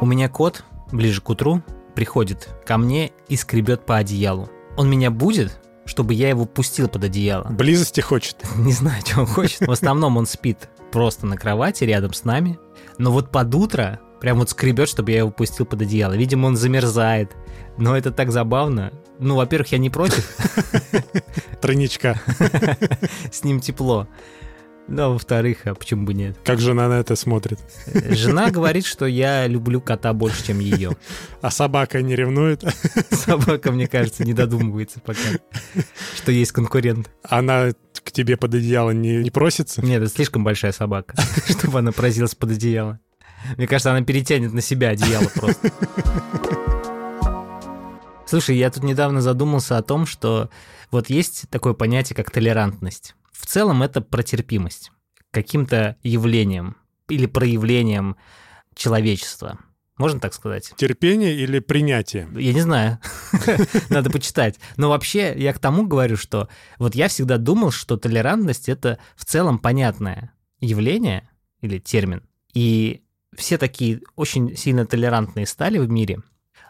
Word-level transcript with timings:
У 0.00 0.06
меня 0.06 0.28
кот 0.28 0.62
ближе 0.92 1.20
к 1.20 1.28
утру 1.28 1.60
приходит 1.96 2.48
ко 2.64 2.78
мне 2.78 3.10
и 3.26 3.36
скребет 3.36 3.84
по 3.84 3.96
одеялу. 3.96 4.48
Он 4.76 4.88
меня 4.88 5.10
будет, 5.10 5.58
чтобы 5.86 6.14
я 6.14 6.28
его 6.28 6.44
пустил 6.44 6.88
под 6.88 7.02
одеяло. 7.02 7.48
Близости 7.50 8.00
хочет. 8.00 8.36
Не 8.56 8.72
знаю, 8.72 9.02
что 9.04 9.20
он 9.20 9.26
хочет. 9.26 9.66
В 9.66 9.72
основном 9.72 10.16
он 10.16 10.26
спит 10.26 10.68
просто 10.92 11.26
на 11.26 11.36
кровати 11.36 11.82
рядом 11.82 12.14
с 12.14 12.22
нами. 12.24 12.60
Но 12.98 13.10
вот 13.10 13.32
под 13.32 13.52
утро 13.56 13.98
прям 14.20 14.38
вот 14.38 14.50
скребет, 14.50 14.88
чтобы 14.88 15.10
я 15.10 15.18
его 15.18 15.32
пустил 15.32 15.66
под 15.66 15.82
одеяло. 15.82 16.12
Видимо, 16.12 16.46
он 16.46 16.56
замерзает. 16.56 17.34
Но 17.76 17.96
это 17.96 18.12
так 18.12 18.30
забавно. 18.30 18.92
Ну, 19.18 19.34
во-первых, 19.34 19.72
я 19.72 19.78
не 19.78 19.90
против. 19.90 20.36
Тройничка. 21.60 22.20
С 23.32 23.42
ним 23.42 23.58
тепло. 23.58 24.06
Ну, 24.88 25.02
а 25.02 25.08
во-вторых, 25.10 25.66
а 25.66 25.74
почему 25.74 26.06
бы 26.06 26.14
нет? 26.14 26.38
Как 26.44 26.60
жена 26.60 26.88
на 26.88 26.94
это 26.94 27.14
смотрит? 27.14 27.58
Жена 28.08 28.50
говорит, 28.50 28.86
что 28.86 29.04
я 29.04 29.46
люблю 29.46 29.82
кота 29.82 30.14
больше, 30.14 30.46
чем 30.46 30.60
ее. 30.60 30.96
А 31.42 31.50
собака 31.50 32.00
не 32.00 32.16
ревнует? 32.16 32.64
Собака, 33.10 33.70
мне 33.70 33.86
кажется, 33.86 34.24
не 34.24 34.32
додумывается 34.32 35.00
пока, 35.00 35.20
что 36.16 36.32
есть 36.32 36.52
конкурент. 36.52 37.10
Она 37.22 37.72
к 38.02 38.10
тебе 38.10 38.38
под 38.38 38.54
одеяло 38.54 38.90
не, 38.90 39.16
не 39.16 39.30
просится? 39.30 39.84
Нет, 39.84 40.02
это 40.02 40.10
слишком 40.10 40.42
большая 40.42 40.72
собака, 40.72 41.14
чтобы 41.48 41.80
она 41.80 41.92
просилась 41.92 42.34
под 42.34 42.52
одеяло. 42.52 42.98
Мне 43.58 43.66
кажется, 43.66 43.90
она 43.90 44.02
перетянет 44.02 44.54
на 44.54 44.62
себя 44.62 44.88
одеяло 44.88 45.28
просто. 45.34 45.70
Слушай, 48.26 48.56
я 48.56 48.70
тут 48.70 48.84
недавно 48.84 49.20
задумался 49.20 49.76
о 49.76 49.82
том, 49.82 50.06
что 50.06 50.50
вот 50.90 51.10
есть 51.10 51.44
такое 51.50 51.74
понятие, 51.74 52.16
как 52.16 52.30
толерантность. 52.30 53.14
В 53.38 53.46
целом 53.46 53.82
это 53.82 54.00
про 54.00 54.22
терпимость 54.22 54.90
к 55.14 55.34
каким-то 55.34 55.96
явлениям 56.02 56.76
или 57.08 57.26
проявлениям 57.26 58.16
человечества. 58.74 59.58
Можно 59.96 60.20
так 60.20 60.34
сказать? 60.34 60.72
Терпение 60.76 61.34
или 61.34 61.60
принятие? 61.60 62.28
Я 62.34 62.52
не 62.52 62.60
знаю. 62.60 62.98
Надо 63.90 64.10
почитать. 64.10 64.58
Но 64.76 64.88
вообще 64.90 65.34
я 65.36 65.52
к 65.52 65.58
тому 65.58 65.86
говорю, 65.86 66.16
что 66.16 66.48
вот 66.78 66.94
я 66.94 67.08
всегда 67.08 67.38
думал, 67.38 67.70
что 67.70 67.96
толерантность— 67.96 68.68
это 68.70 68.98
в 69.16 69.24
целом 69.24 69.58
понятное 69.58 70.32
явление 70.60 71.28
или 71.60 71.78
термин. 71.78 72.22
И 72.54 73.02
все 73.36 73.56
такие 73.56 74.02
очень 74.16 74.56
сильно 74.56 74.84
толерантные 74.84 75.46
стали 75.46 75.78
в 75.78 75.88
мире. 75.88 76.22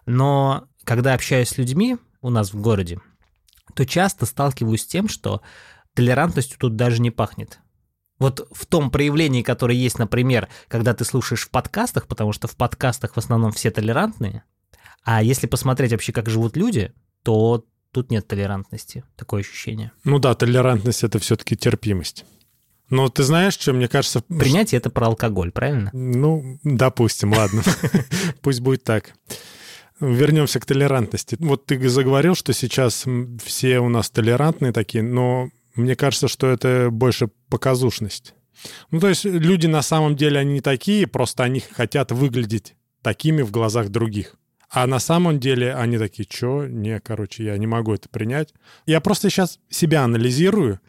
Но 0.07 0.69
когда 0.85 1.15
общаюсь 1.15 1.49
с 1.49 1.59
людьми 1.59 1.97
у 2.21 2.31
нас 2.31 2.53
в 2.53 2.61
городе, 2.61 3.01
то 3.75 3.85
часто 3.87 4.27
сталкиваюсь 4.27 4.83
с 4.83 4.87
тем, 4.87 5.09
что 5.09 5.43
толерантностью 5.99 6.61
тут 6.61 6.77
даже 6.77 7.01
не 7.03 7.11
пахнет. 7.11 7.59
Вот 8.21 8.49
в 8.53 8.67
том 8.67 8.93
проявлении, 8.93 9.43
которое 9.43 9.75
есть, 9.75 9.99
например, 9.99 10.49
когда 10.69 10.95
ты 10.95 11.05
слушаешь 11.05 11.43
в 11.43 11.51
подкастах, 11.51 12.07
потому 12.07 12.33
что 12.33 12.47
в 12.47 12.55
подкастах 12.55 13.15
в 13.15 13.19
основном 13.19 13.51
все 13.51 13.73
толерантные, 13.73 14.45
а 15.03 15.25
если 15.25 15.49
посмотреть 15.49 15.91
вообще, 15.91 16.13
как 16.13 16.31
живут 16.31 16.57
люди, 16.57 16.93
то 17.25 17.65
тут 17.91 18.13
нет 18.13 18.29
толерантности, 18.29 19.03
такое 19.17 19.41
ощущение. 19.41 19.91
Ну 20.05 20.21
да, 20.21 20.37
толерантность— 20.37 21.03
это 21.05 21.19
все-таки 21.19 21.57
терпимость. 21.57 22.25
Но 22.91 23.09
ты 23.09 23.25
знаешь, 23.25 23.55
что 23.55 23.73
мне 23.73 23.89
кажется... 23.89 24.21
Принятие— 24.29 24.79
это 24.79 24.91
про 24.91 25.07
алкоголь, 25.07 25.51
правильно? 25.51 25.91
Ну, 25.93 26.61
допустим, 26.63 27.33
ладно. 27.33 27.63
Пусть 28.41 28.61
будет 28.61 28.85
так. 28.85 29.15
Вернемся 29.99 30.61
к 30.61 30.67
толерантности. 30.67 31.37
Вот 31.41 31.67
ты 31.67 31.89
заговорил, 31.89 32.37
что 32.37 32.53
сейчас 32.53 33.05
все 33.45 33.81
у 33.81 33.89
нас 33.89 34.11
толерантные 34.11 34.73
такие, 34.73 35.03
но 35.03 35.51
мне 35.79 35.97
кажется, 35.97 36.29
что 36.29 36.49
это 36.49 36.89
больше 36.91 37.29
показушность. 37.49 38.35
Ну, 38.91 39.01
то 39.01 39.09
есть 39.09 39.25
люди 39.25 39.67
на 39.67 39.83
самом 39.83 40.17
деле, 40.17 40.41
они 40.41 40.55
не 40.55 40.61
такие, 40.61 41.07
просто 41.07 41.45
они 41.45 41.61
хотят 41.61 42.13
выглядеть 42.13 42.75
такими 43.03 43.43
в 43.43 43.51
глазах 43.51 43.89
других. 43.89 44.35
А 44.71 44.87
на 44.87 44.99
самом 44.99 45.41
деле 45.41 45.75
они 45.75 45.97
такие, 45.97 46.29
что? 46.31 46.67
Не, 46.67 47.01
короче, 47.01 47.45
я 47.45 47.57
не 47.57 47.67
могу 47.67 47.95
это 47.95 48.09
принять. 48.09 48.53
Я 48.85 49.01
просто 49.01 49.31
сейчас 49.31 49.59
себя 49.71 50.05
анализирую. 50.05 50.81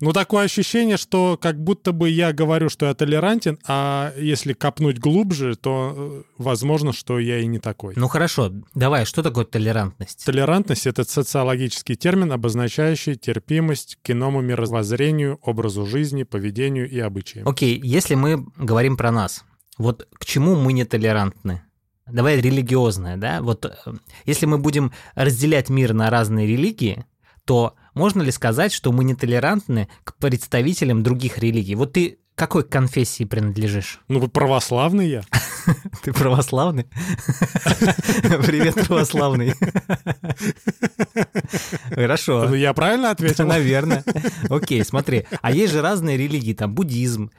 Ну, 0.00 0.12
такое 0.12 0.44
ощущение, 0.44 0.96
что 0.96 1.36
как 1.40 1.60
будто 1.60 1.92
бы 1.92 2.08
я 2.08 2.32
говорю, 2.32 2.68
что 2.68 2.86
я 2.86 2.94
толерантен, 2.94 3.58
а 3.66 4.12
если 4.16 4.52
копнуть 4.52 5.00
глубже, 5.00 5.56
то 5.56 5.94
э, 5.96 6.22
возможно, 6.38 6.92
что 6.92 7.18
я 7.18 7.38
и 7.38 7.46
не 7.46 7.58
такой. 7.58 7.94
Ну 7.96 8.06
хорошо, 8.06 8.52
давай, 8.74 9.04
что 9.04 9.22
такое 9.22 9.44
толерантность? 9.44 10.24
Толерантность— 10.24 10.86
это 10.86 11.02
социологический 11.04 11.96
термин, 11.96 12.30
обозначающий 12.30 13.16
терпимость 13.16 13.98
к 14.02 14.10
иному 14.10 14.42
мировоззрению, 14.42 15.40
образу 15.42 15.86
жизни, 15.86 16.22
поведению 16.22 16.88
и 16.88 17.00
обычаям. 17.00 17.48
Окей, 17.48 17.80
если 17.82 18.14
мы 18.14 18.46
говорим 18.56 18.96
про 18.96 19.10
нас, 19.10 19.44
вот 19.76 20.06
к 20.14 20.24
чему 20.24 20.54
мы 20.54 20.72
не 20.72 20.84
толерантны? 20.84 21.62
Давай 22.10 22.40
религиозное, 22.40 23.16
да, 23.16 23.40
вот 23.42 23.64
э, 23.64 23.74
если 24.26 24.46
мы 24.46 24.58
будем 24.58 24.92
разделять 25.14 25.68
мир 25.68 25.94
на 25.94 26.10
разные 26.10 26.46
религии, 26.46 27.04
то 27.44 27.74
можно 27.94 28.22
ли 28.22 28.30
сказать, 28.30 28.72
что 28.72 28.92
мы 28.92 29.04
нетолерантны 29.04 29.88
к 30.04 30.16
представителям 30.16 31.02
других 31.02 31.38
религий? 31.38 31.74
Вот 31.74 31.92
ты 31.92 32.18
какой 32.34 32.64
конфессии 32.64 33.24
принадлежишь? 33.24 34.00
Ну, 34.08 34.26
православный 34.26 35.08
я. 35.08 35.22
Ты 36.02 36.12
православный? 36.12 36.84
Привет, 38.44 38.74
православный. 38.86 39.54
Хорошо. 41.94 42.46
Ну, 42.48 42.54
я 42.54 42.74
правильно 42.74 43.12
ответил? 43.12 43.46
Наверное. 43.46 44.04
Окей, 44.50 44.84
смотри. 44.84 45.26
А 45.42 45.52
есть 45.52 45.72
же 45.72 45.80
разные 45.80 46.16
религии, 46.16 46.54
там 46.54 46.74
буддизм, 46.74 47.30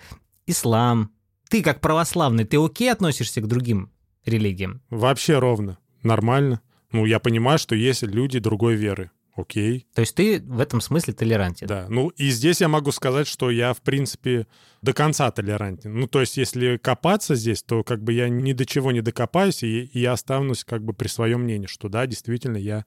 ислам. 0.48 1.12
Ты 1.50 1.62
как 1.62 1.82
православный, 1.82 2.46
ты 2.46 2.58
окей 2.58 2.90
относишься 2.92 3.42
к 3.42 3.48
другим 3.48 3.92
религиям? 4.26 4.82
Вообще 4.90 5.40
ровно. 5.40 5.78
Нормально. 6.04 6.62
Ну, 6.92 7.06
я 7.06 7.20
понимаю, 7.20 7.60
что 7.60 7.76
есть 7.76 8.04
люди 8.04 8.40
другой 8.40 8.76
веры. 8.76 9.12
Окей. 9.36 9.86
То 9.94 10.00
есть 10.00 10.16
ты 10.16 10.42
в 10.42 10.62
этом 10.62 10.80
смысле 10.80 11.14
толерантен? 11.14 11.68
Да. 11.68 11.88
Ну, 11.90 12.08
и 12.10 12.30
здесь 12.30 12.62
я 12.62 12.70
могу 12.70 12.92
сказать, 12.92 13.28
что 13.28 13.52
я, 13.52 13.74
в 13.74 13.82
принципе, 13.82 14.48
до 14.82 14.94
конца 14.94 15.30
толерантен. 15.30 15.94
Ну, 15.94 16.08
то 16.08 16.22
есть 16.22 16.38
если 16.38 16.78
копаться 16.78 17.36
здесь, 17.36 17.62
то 17.62 17.84
как 17.84 18.02
бы 18.02 18.14
я 18.14 18.30
ни 18.30 18.54
до 18.54 18.66
чего 18.66 18.94
не 18.94 19.02
докопаюсь, 19.02 19.62
и, 19.64 19.84
и 19.84 20.00
я 20.00 20.14
останусь 20.14 20.64
как 20.64 20.84
бы 20.84 20.94
при 20.94 21.10
своем 21.10 21.42
мнении, 21.42 21.68
что 21.68 21.90
да, 21.90 22.08
действительно, 22.08 22.56
я 22.56 22.86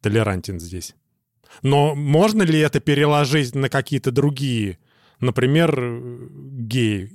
толерантен 0.00 0.60
здесь. 0.60 0.94
Но 1.62 1.96
можно 1.96 2.42
ли 2.42 2.60
это 2.60 2.78
переложить 2.78 3.56
на 3.56 3.68
какие-то 3.68 4.12
другие, 4.12 4.78
например, 5.18 5.80
геи? 6.30 7.12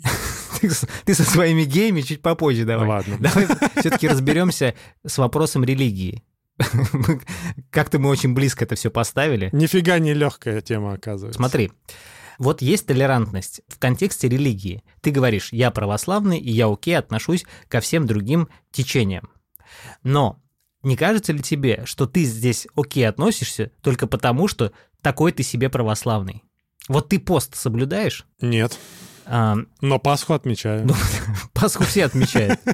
Ты 1.05 1.13
со 1.13 1.23
своими 1.23 1.63
геями 1.63 2.01
чуть 2.01 2.21
попозже 2.21 2.65
давай. 2.65 2.87
Ладно. 2.87 3.17
Давай 3.19 3.47
все-таки 3.79 4.07
разберемся 4.07 4.75
с 5.05 5.17
вопросом 5.17 5.63
религии. 5.63 6.23
Как-то 7.71 7.99
мы 7.99 8.09
очень 8.09 8.33
близко 8.33 8.65
это 8.65 8.75
все 8.75 8.91
поставили. 8.91 9.49
Нифига 9.51 9.99
не 9.99 10.13
легкая 10.13 10.61
тема, 10.61 10.93
оказывается. 10.93 11.37
Смотри, 11.37 11.71
вот 12.37 12.61
есть 12.61 12.85
толерантность 12.85 13.61
в 13.67 13.79
контексте 13.79 14.29
религии. 14.29 14.83
Ты 15.01 15.11
говоришь, 15.11 15.49
я 15.51 15.71
православный, 15.71 16.39
и 16.39 16.51
я 16.51 16.71
окей 16.71 16.97
отношусь 16.97 17.45
ко 17.67 17.79
всем 17.79 18.05
другим 18.05 18.49
течениям. 18.71 19.29
Но 20.03 20.41
не 20.83 20.95
кажется 20.95 21.33
ли 21.33 21.41
тебе, 21.41 21.83
что 21.85 22.05
ты 22.05 22.23
здесь 22.23 22.67
окей 22.75 23.07
относишься 23.07 23.71
только 23.81 24.07
потому, 24.07 24.47
что 24.47 24.71
такой 25.01 25.31
ты 25.31 25.43
себе 25.43 25.69
православный? 25.69 26.43
Вот 26.87 27.09
ты 27.09 27.19
пост 27.19 27.55
соблюдаешь? 27.55 28.25
Нет. 28.41 28.77
Но 29.25 29.99
Пасху 29.99 30.33
отмечаю. 30.33 30.85
Ну, 30.85 30.93
Пасху 31.53 31.83
все 31.83 32.05
отмечают. 32.05 32.59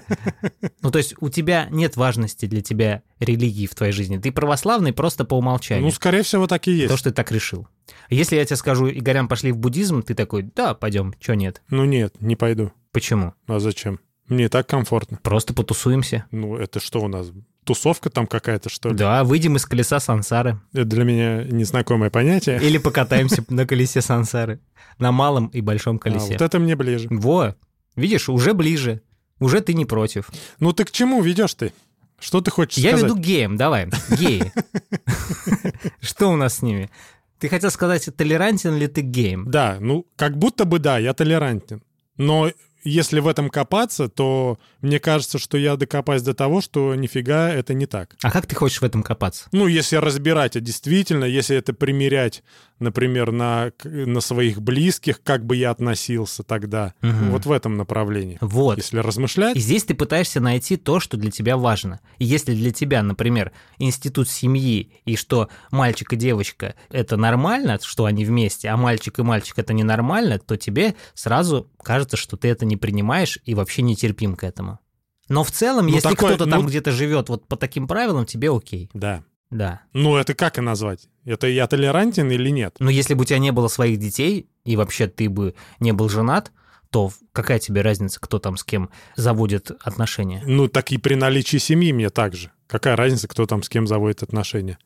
Ну, 0.82 0.92
то 0.92 0.98
есть 0.98 1.14
у 1.20 1.28
тебя 1.28 1.68
нет 1.72 1.98
важности 1.98 2.46
для 2.46 2.62
тебя 2.62 3.04
религии 3.20 3.68
в 3.68 3.76
твоей 3.76 3.92
жизни. 3.92 4.18
Ты 4.18 4.32
православный 4.32 4.94
просто 4.94 5.26
по 5.26 5.36
умолчанию. 5.36 5.86
Ну, 5.86 5.92
скорее 5.92 6.24
всего, 6.24 6.48
так 6.48 6.68
и 6.68 6.72
есть. 6.72 6.90
То, 6.90 6.96
что 6.96 7.10
ты 7.10 7.16
так 7.16 7.32
решил. 7.34 7.68
Если 8.10 8.38
я 8.38 8.46
тебе 8.46 8.56
скажу, 8.56 8.90
Игорям 8.90 9.28
пошли 9.28 9.52
в 9.52 9.58
буддизм, 9.58 10.04
ты 10.04 10.16
такой, 10.16 10.44
да, 10.56 10.74
пойдем, 10.74 11.14
что 11.20 11.36
нет? 11.36 11.62
Ну 11.70 11.84
нет, 11.84 12.22
не 12.22 12.38
пойду. 12.38 12.72
Почему? 12.94 13.34
А 13.48 13.60
зачем? 13.60 14.00
Мне 14.28 14.48
так 14.48 14.68
комфортно. 14.68 15.20
Просто 15.22 15.54
потусуемся. 15.54 16.26
Ну, 16.32 16.56
это 16.56 16.80
что 16.80 17.02
у 17.02 17.08
нас? 17.08 17.32
Тусовка 17.66 18.10
там 18.10 18.26
какая-то, 18.26 18.70
что 18.70 18.90
ли? 18.90 18.96
Да, 18.96 19.24
выйдем 19.24 19.56
из 19.58 19.66
колеса 19.66 20.00
сансары. 20.00 20.60
Это 20.74 20.86
для 20.86 21.04
меня 21.04 21.44
незнакомое 21.44 22.10
понятие. 22.10 22.62
Или 22.62 22.78
покатаемся 22.80 23.44
на 23.50 23.68
колесе 23.68 24.02
сансары. 24.02 24.60
На 24.98 25.12
малом 25.12 25.48
и 25.48 25.62
большом 25.62 25.98
а, 25.98 26.00
колесе. 26.00 26.30
А, 26.30 26.32
вот 26.34 26.42
это 26.42 26.60
мне 26.60 26.76
ближе. 26.76 27.08
Во, 27.12 27.56
видишь, 27.96 28.30
уже 28.30 28.54
ближе. 28.54 29.02
Уже 29.40 29.62
ты 29.62 29.74
не 29.74 29.86
против. 29.86 30.30
Ну 30.60 30.74
ты 30.74 30.84
к 30.86 30.92
чему 30.92 31.22
ведешь 31.22 31.54
ты? 31.54 31.74
Что 32.20 32.42
ты 32.42 32.52
хочешь 32.52 32.84
Я 32.84 32.92
сказать? 32.92 33.06
веду 33.06 33.18
геям, 33.18 33.56
давай, 33.56 33.88
геи. 34.18 34.52
Что 36.02 36.32
у 36.32 36.36
нас 36.36 36.58
с 36.58 36.62
ними? 36.62 36.90
Ты 37.40 37.48
хотел 37.48 37.72
сказать, 37.72 38.10
толерантен 38.16 38.78
ли 38.78 38.88
ты 38.88 39.02
геем? 39.02 39.50
Да, 39.50 39.78
ну 39.80 40.06
как 40.18 40.38
будто 40.38 40.66
бы 40.66 40.80
да, 40.80 40.98
я 40.98 41.14
толерантен. 41.14 41.82
Но 42.18 42.52
если 42.84 43.20
в 43.20 43.28
этом 43.28 43.50
копаться, 43.50 44.08
то 44.08 44.58
мне 44.82 45.00
кажется, 45.00 45.38
что 45.40 45.58
я 45.58 45.76
докопаюсь 45.76 46.22
до 46.22 46.34
того, 46.34 46.62
что 46.62 46.96
нифига 46.96 47.50
это 47.50 47.74
не 47.74 47.86
так. 47.86 48.16
А 48.24 48.32
как 48.32 48.46
ты 48.46 48.56
хочешь 48.56 48.82
в 48.82 48.84
этом 48.84 49.04
копаться? 49.04 49.48
Ну, 49.52 49.68
если 49.68 49.98
разбирать, 49.98 50.56
а 50.56 50.60
действительно, 50.60 51.26
если 51.26 51.58
это 51.58 51.74
примерять, 51.74 52.44
например, 52.80 53.32
на, 53.32 53.72
на 53.84 54.22
своих 54.22 54.62
близких, 54.62 55.22
как 55.22 55.46
бы 55.46 55.56
я 55.56 55.72
относился 55.72 56.44
тогда, 56.44 56.94
угу. 57.02 57.32
вот 57.32 57.46
в 57.46 57.52
этом 57.52 57.78
направлении. 57.78 58.38
Вот. 58.42 58.78
Если 58.78 59.00
размышлять... 59.00 59.56
И 59.58 59.60
здесь 59.60 59.84
ты 59.84 59.94
пытаешься 59.94 60.40
найти 60.40 60.78
то, 60.78 61.00
что 61.00 61.18
для 61.18 61.32
тебя 61.32 61.58
важно. 61.58 62.00
И 62.18 62.26
если 62.26 62.54
для 62.54 62.72
тебя, 62.72 63.04
например, 63.04 63.52
институт 63.78 64.30
семьи, 64.30 64.92
и 65.06 65.16
что 65.16 65.50
мальчик 65.72 66.14
и 66.14 66.16
девочка— 66.16 66.76
это 66.90 67.18
нормально, 67.18 67.80
что 67.82 68.06
они 68.06 68.26
вместе, 68.26 68.70
а 68.70 68.78
мальчик 68.78 69.20
и 69.20 69.24
мальчик— 69.24 69.54
это 69.60 69.74
ненормально, 69.74 70.40
то 70.40 70.56
тебе 70.56 70.96
сразу 71.14 71.70
кажется, 71.84 72.18
что 72.18 72.38
ты 72.38 72.48
это 72.48 72.66
не 72.70 72.78
принимаешь 72.78 73.40
и 73.44 73.54
вообще 73.54 73.82
не 73.82 73.96
терпим 73.96 74.36
к 74.36 74.46
этому. 74.46 74.80
Но 75.28 75.44
в 75.44 75.52
целом, 75.52 75.88
ну, 75.88 75.94
если 75.94 76.10
такое, 76.10 76.36
кто-то 76.36 76.46
ну... 76.46 76.52
там 76.58 76.66
где-то 76.66 76.92
живет 76.92 77.30
вот 77.30 77.48
по 77.48 77.58
таким 77.58 77.88
правилам, 77.88 78.26
тебе 78.26 78.50
окей. 78.52 78.90
Да. 78.94 79.24
Да. 79.52 79.82
Ну, 79.94 80.16
это 80.16 80.34
как 80.34 80.58
и 80.58 80.62
назвать? 80.62 81.10
Это 81.26 81.48
я 81.48 81.68
толерантен 81.68 82.30
или 82.32 82.50
нет? 82.50 82.76
Ну, 82.80 82.90
если 82.90 83.14
бы 83.16 83.22
у 83.22 83.26
тебя 83.26 83.40
не 83.40 83.52
было 83.52 83.68
своих 83.68 83.98
детей, 83.98 84.48
и 84.64 84.76
вообще 84.76 85.08
ты 85.08 85.30
бы 85.30 85.56
не 85.80 85.92
был 85.92 86.08
женат, 86.08 86.52
то 86.92 87.12
какая 87.32 87.60
тебе 87.60 87.82
разница, 87.82 88.20
кто 88.20 88.40
там 88.40 88.58
с 88.58 88.64
кем 88.64 88.90
заводит 89.16 89.72
отношения? 89.82 90.44
Ну, 90.46 90.68
так 90.68 90.92
и 90.92 90.98
при 90.98 91.16
наличии 91.16 91.58
семьи 91.58 91.92
мне 91.92 92.10
также. 92.10 92.52
Какая 92.68 92.96
разница, 92.96 93.28
кто 93.28 93.46
там 93.46 93.64
с 93.64 93.70
кем 93.70 93.88
заводит 93.88 94.24
отношения? 94.24 94.78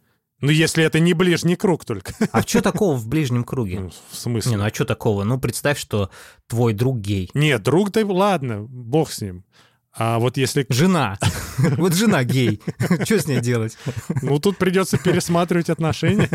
Ну, 0.44 0.52
если 0.52 0.84
это 0.84 1.00
не 1.00 1.14
ближний 1.14 1.56
круг 1.56 1.86
только. 1.86 2.14
А 2.34 2.42
что 2.42 2.62
такого 2.62 2.98
в 2.98 3.08
ближнем 3.08 3.46
круге? 3.46 3.80
Ну, 3.80 3.92
в 4.12 4.16
смысле? 4.16 4.52
Не, 4.52 4.58
ну 4.58 4.66
а 4.66 4.70
что 4.74 4.84
такого? 4.84 5.24
Ну, 5.24 5.40
представь, 5.40 5.80
что 5.80 6.10
твой 6.48 6.74
друг 6.74 7.00
гей. 7.00 7.32
Нет, 7.34 7.64
друг, 7.64 7.92
да 7.92 8.06
ладно, 8.06 8.62
бог 8.62 9.10
с 9.10 9.22
ним. 9.22 9.46
А 9.94 10.20
вот 10.20 10.36
если... 10.36 10.66
Жена. 10.68 11.18
Вот 11.58 11.94
жена 11.94 12.26
гей. 12.26 12.62
Что 13.06 13.20
с 13.20 13.26
ней 13.26 13.40
делать? 13.40 13.78
Ну, 14.22 14.38
тут 14.38 14.58
придется 14.58 14.98
пересматривать 14.98 15.70
отношения. 15.70 16.30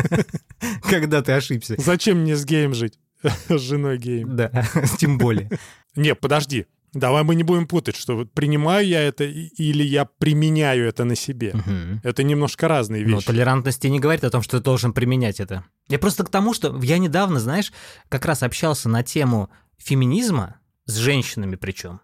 Когда 0.89 1.21
ты 1.21 1.33
ошибся. 1.33 1.75
Зачем 1.77 2.21
мне 2.21 2.35
с 2.35 2.45
геем 2.45 2.73
жить? 2.73 2.97
С 3.21 3.59
женой 3.59 3.99
геем. 3.99 4.35
Да, 4.35 4.65
тем 4.97 5.19
более. 5.19 5.51
Не, 5.95 6.15
подожди. 6.15 6.65
Давай 6.93 7.23
мы 7.23 7.35
не 7.35 7.43
будем 7.43 7.67
путать, 7.67 7.95
что 7.95 8.15
вот 8.15 8.31
принимаю 8.31 8.87
я 8.87 9.01
это 9.01 9.23
или 9.23 9.83
я 9.83 10.05
применяю 10.05 10.87
это 10.87 11.03
на 11.03 11.15
себе. 11.15 11.51
Угу. 11.53 12.01
Это 12.03 12.23
немножко 12.23 12.67
разные 12.67 13.03
вещи. 13.03 13.15
Но 13.15 13.21
толерантность 13.21 13.83
не 13.83 13.99
говорит 13.99 14.23
о 14.23 14.29
том, 14.29 14.41
что 14.41 14.57
ты 14.57 14.63
должен 14.63 14.93
применять 14.93 15.39
это. 15.39 15.63
Я 15.87 15.99
просто 15.99 16.23
к 16.23 16.29
тому, 16.29 16.53
что 16.53 16.77
я 16.81 16.97
недавно, 16.97 17.39
знаешь, 17.39 17.71
как 18.09 18.25
раз 18.25 18.43
общался 18.43 18.89
на 18.89 19.03
тему 19.03 19.49
феминизма 19.77 20.59
с 20.85 20.95
женщинами 20.95 21.55
причем. 21.55 22.01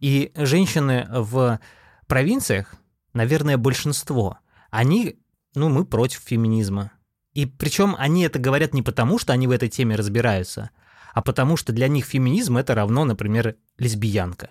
И 0.00 0.32
женщины 0.34 1.06
в 1.10 1.60
провинциях, 2.06 2.74
наверное, 3.14 3.56
большинство, 3.56 4.38
они, 4.70 5.18
ну, 5.54 5.68
мы 5.68 5.84
против 5.84 6.20
феминизма. 6.24 6.92
И 7.32 7.46
причем 7.46 7.94
они 7.98 8.22
это 8.22 8.38
говорят 8.38 8.74
не 8.74 8.82
потому, 8.82 9.18
что 9.18 9.32
они 9.32 9.46
в 9.46 9.50
этой 9.50 9.68
теме 9.68 9.96
разбираются, 9.96 10.70
а 11.16 11.22
потому 11.22 11.56
что 11.56 11.72
для 11.72 11.88
них 11.88 12.04
феминизм 12.04 12.58
это 12.58 12.74
равно, 12.74 13.06
например, 13.06 13.56
лесбиянка. 13.78 14.50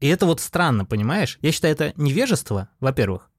И 0.00 0.08
это 0.08 0.26
вот 0.26 0.40
странно, 0.40 0.84
понимаешь? 0.84 1.38
Я 1.42 1.52
считаю, 1.52 1.74
это 1.74 1.92
невежество, 1.96 2.70
во-первых. 2.80 3.30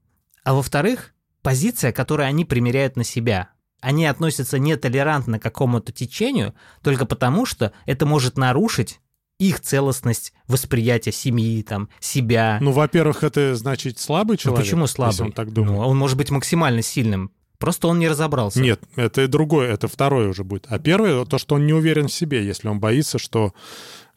А 0.44 0.54
во-вторых, 0.54 1.12
позиция, 1.42 1.92
которую 1.92 2.26
они 2.26 2.46
примеряют 2.46 2.96
на 2.96 3.04
себя. 3.04 3.50
Они 3.82 4.06
относятся 4.06 4.58
нетолерантно 4.58 5.38
к 5.38 5.42
какому-то 5.42 5.92
течению 5.92 6.54
только 6.82 7.04
потому, 7.04 7.44
что 7.44 7.74
это 7.84 8.06
может 8.06 8.38
нарушить 8.38 8.98
их 9.38 9.60
целостность 9.60 10.32
восприятия 10.48 11.12
семьи, 11.12 11.62
там, 11.62 11.90
себя. 12.00 12.56
Ну, 12.62 12.72
во-первых, 12.72 13.24
это 13.24 13.54
значит 13.56 13.98
слабый 13.98 14.38
человек. 14.38 14.60
Ну, 14.60 14.64
почему 14.64 14.86
слабый? 14.86 15.12
Если 15.12 15.24
он 15.24 15.32
так 15.32 15.52
думает. 15.52 15.72
Ну, 15.76 15.86
он 15.86 15.98
может 15.98 16.16
быть 16.16 16.30
максимально 16.30 16.80
сильным. 16.80 17.30
Просто 17.58 17.88
он 17.88 17.98
не 17.98 18.08
разобрался. 18.08 18.60
Нет, 18.60 18.80
это 18.96 19.28
другое, 19.28 19.72
это 19.72 19.88
второе 19.88 20.28
уже 20.28 20.44
будет. 20.44 20.66
А 20.68 20.78
первое, 20.78 21.24
то, 21.24 21.38
что 21.38 21.54
он 21.54 21.66
не 21.66 21.72
уверен 21.72 22.08
в 22.08 22.12
себе, 22.12 22.44
если 22.44 22.68
он 22.68 22.80
боится, 22.80 23.18
что 23.18 23.54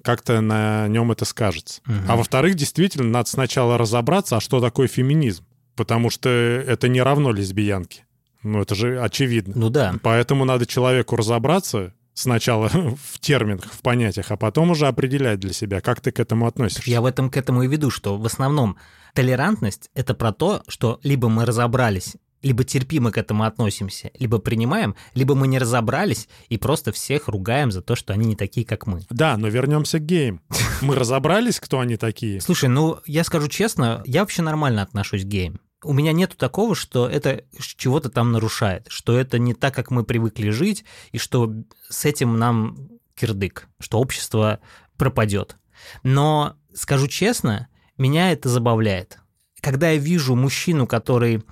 как-то 0.01 0.41
на 0.41 0.87
нем 0.87 1.11
это 1.11 1.25
скажется. 1.25 1.81
Угу. 1.85 1.95
А 2.07 2.15
во-вторых, 2.15 2.55
действительно, 2.55 3.09
надо 3.09 3.29
сначала 3.29 3.77
разобраться, 3.77 4.37
а 4.37 4.39
что 4.39 4.59
такое 4.59 4.87
феминизм. 4.87 5.43
Потому 5.75 6.09
что 6.09 6.29
это 6.29 6.87
не 6.87 7.01
равно 7.01 7.31
лесбиянке. 7.31 8.05
Ну, 8.41 8.61
это 8.61 8.73
же 8.73 8.99
очевидно. 8.99 9.53
Ну 9.55 9.69
да. 9.69 9.95
Поэтому 10.01 10.45
надо 10.45 10.65
человеку 10.65 11.15
разобраться 11.15 11.93
сначала 12.13 12.67
в 13.13 13.19
терминах, 13.19 13.71
в 13.71 13.81
понятиях, 13.81 14.31
а 14.31 14.37
потом 14.37 14.71
уже 14.71 14.87
определять 14.87 15.39
для 15.39 15.53
себя, 15.53 15.81
как 15.81 16.01
ты 16.01 16.11
к 16.11 16.19
этому 16.19 16.47
относишься. 16.47 16.89
Я 16.89 17.01
в 17.01 17.05
этом 17.05 17.29
к 17.29 17.37
этому 17.37 17.63
и 17.63 17.67
веду, 17.67 17.91
что 17.91 18.17
в 18.17 18.25
основном 18.25 18.77
толерантность— 19.13 19.89
это 19.93 20.13
про 20.15 20.31
то, 20.31 20.63
что 20.67 20.99
либо 21.03 21.29
мы 21.29 21.45
разобрались 21.45 22.15
либо 22.41 22.63
терпимо 22.63 23.11
к 23.11 23.17
этому 23.17 23.43
относимся, 23.43 24.11
либо 24.19 24.37
принимаем, 24.37 24.95
либо 25.13 25.35
мы 25.35 25.47
не 25.47 25.59
разобрались 25.59 26.27
и 26.49 26.57
просто 26.57 26.91
всех 26.91 27.27
ругаем 27.27 27.71
за 27.71 27.81
то, 27.81 27.95
что 27.95 28.13
они 28.13 28.25
не 28.25 28.35
такие, 28.35 28.65
как 28.65 28.87
мы. 28.87 29.01
Да, 29.09 29.37
но 29.37 29.47
вернемся 29.47 29.99
к 29.99 30.05
геям. 30.05 30.41
Мы 30.81 30.95
разобрались, 30.95 31.59
кто 31.59 31.79
они 31.79 31.97
такие? 31.97 32.39
Слушай, 32.41 32.69
ну, 32.69 32.99
я 33.05 33.23
скажу 33.23 33.47
честно, 33.47 34.01
я 34.05 34.21
вообще 34.21 34.41
нормально 34.41 34.81
отношусь 34.81 35.23
к 35.23 35.27
геям. 35.27 35.59
У 35.83 35.93
меня 35.93 36.11
нету 36.11 36.35
такого, 36.37 36.75
что 36.75 37.07
это 37.07 37.43
чего-то 37.59 38.09
там 38.09 38.31
нарушает, 38.31 38.87
что 38.89 39.17
это 39.17 39.37
не 39.37 39.53
так, 39.53 39.75
как 39.75 39.91
мы 39.91 40.03
привыкли 40.03 40.49
жить, 40.49 40.85
и 41.11 41.17
что 41.17 41.53
с 41.89 42.05
этим 42.05 42.37
нам 42.37 42.89
кирдык, 43.15 43.67
что 43.79 43.99
общество 43.99 44.59
пропадет. 44.97 45.57
Но, 46.03 46.55
скажу 46.73 47.07
честно, 47.07 47.67
меня 47.97 48.31
это 48.31 48.49
забавляет. 48.49 49.19
Когда 49.61 49.89
я 49.89 49.97
вижу 49.97 50.35
мужчину, 50.35 50.87
который 50.87 51.43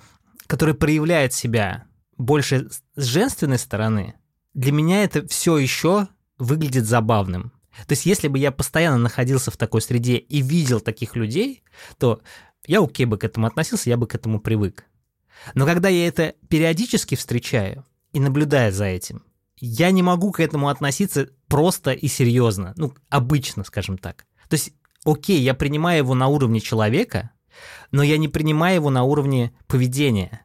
который 0.46 0.74
проявляет 0.74 1.32
себя 1.32 1.84
больше 2.16 2.68
с 2.94 3.04
женственной 3.04 3.58
стороны, 3.58 4.14
для 4.54 4.72
меня 4.72 5.04
это 5.04 5.26
все 5.28 5.58
еще 5.58 6.08
выглядит 6.38 6.86
забавным. 6.86 7.52
То 7.86 7.92
есть, 7.92 8.06
если 8.06 8.28
бы 8.28 8.38
я 8.38 8.52
постоянно 8.52 8.98
находился 8.98 9.50
в 9.50 9.56
такой 9.56 9.82
среде 9.82 10.16
и 10.16 10.40
видел 10.40 10.80
таких 10.80 11.14
людей, 11.14 11.62
то 11.98 12.20
я 12.66 12.82
окей 12.82 13.04
бы 13.04 13.18
к 13.18 13.24
этому 13.24 13.46
относился, 13.46 13.90
я 13.90 13.96
бы 13.96 14.06
к 14.06 14.14
этому 14.14 14.40
привык. 14.40 14.86
Но 15.54 15.66
когда 15.66 15.88
я 15.90 16.08
это 16.08 16.34
периодически 16.48 17.14
встречаю 17.14 17.84
и 18.12 18.20
наблюдаю 18.20 18.72
за 18.72 18.86
этим, 18.86 19.22
я 19.58 19.90
не 19.90 20.02
могу 20.02 20.32
к 20.32 20.40
этому 20.40 20.68
относиться 20.68 21.28
просто 21.48 21.92
и 21.92 22.08
серьезно, 22.08 22.72
ну, 22.76 22.94
обычно, 23.08 23.64
скажем 23.64 23.98
так. 23.98 24.26
То 24.48 24.54
есть, 24.54 24.72
окей, 25.04 25.40
я 25.40 25.54
принимаю 25.54 25.98
его 25.98 26.14
на 26.14 26.28
уровне 26.28 26.60
человека, 26.60 27.30
но 27.90 28.02
я 28.02 28.18
не 28.18 28.28
принимаю 28.28 28.76
его 28.76 28.90
на 28.90 29.04
уровне 29.04 29.52
поведения. 29.66 30.42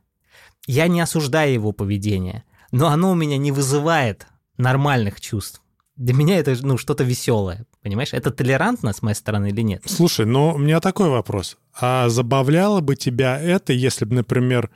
Я 0.67 0.87
не 0.87 1.01
осуждаю 1.01 1.53
его 1.53 1.71
поведение, 1.71 2.43
но 2.71 2.87
оно 2.87 3.11
у 3.11 3.15
меня 3.15 3.37
не 3.37 3.51
вызывает 3.51 4.27
нормальных 4.57 5.19
чувств. 5.19 5.61
Для 5.97 6.13
меня 6.13 6.37
это 6.37 6.55
ну, 6.61 6.77
что-то 6.77 7.03
веселое, 7.03 7.65
понимаешь? 7.83 8.13
Это 8.13 8.31
толерантно 8.31 8.93
с 8.93 9.01
моей 9.01 9.15
стороны 9.15 9.49
или 9.49 9.61
нет? 9.61 9.83
Слушай, 9.85 10.25
но 10.25 10.53
у 10.53 10.57
меня 10.57 10.79
такой 10.79 11.09
вопрос. 11.09 11.57
А 11.79 12.09
забавляло 12.09 12.81
бы 12.81 12.95
тебя 12.95 13.39
это, 13.39 13.73
если 13.73 14.05
бы, 14.05 14.15
например, 14.15 14.71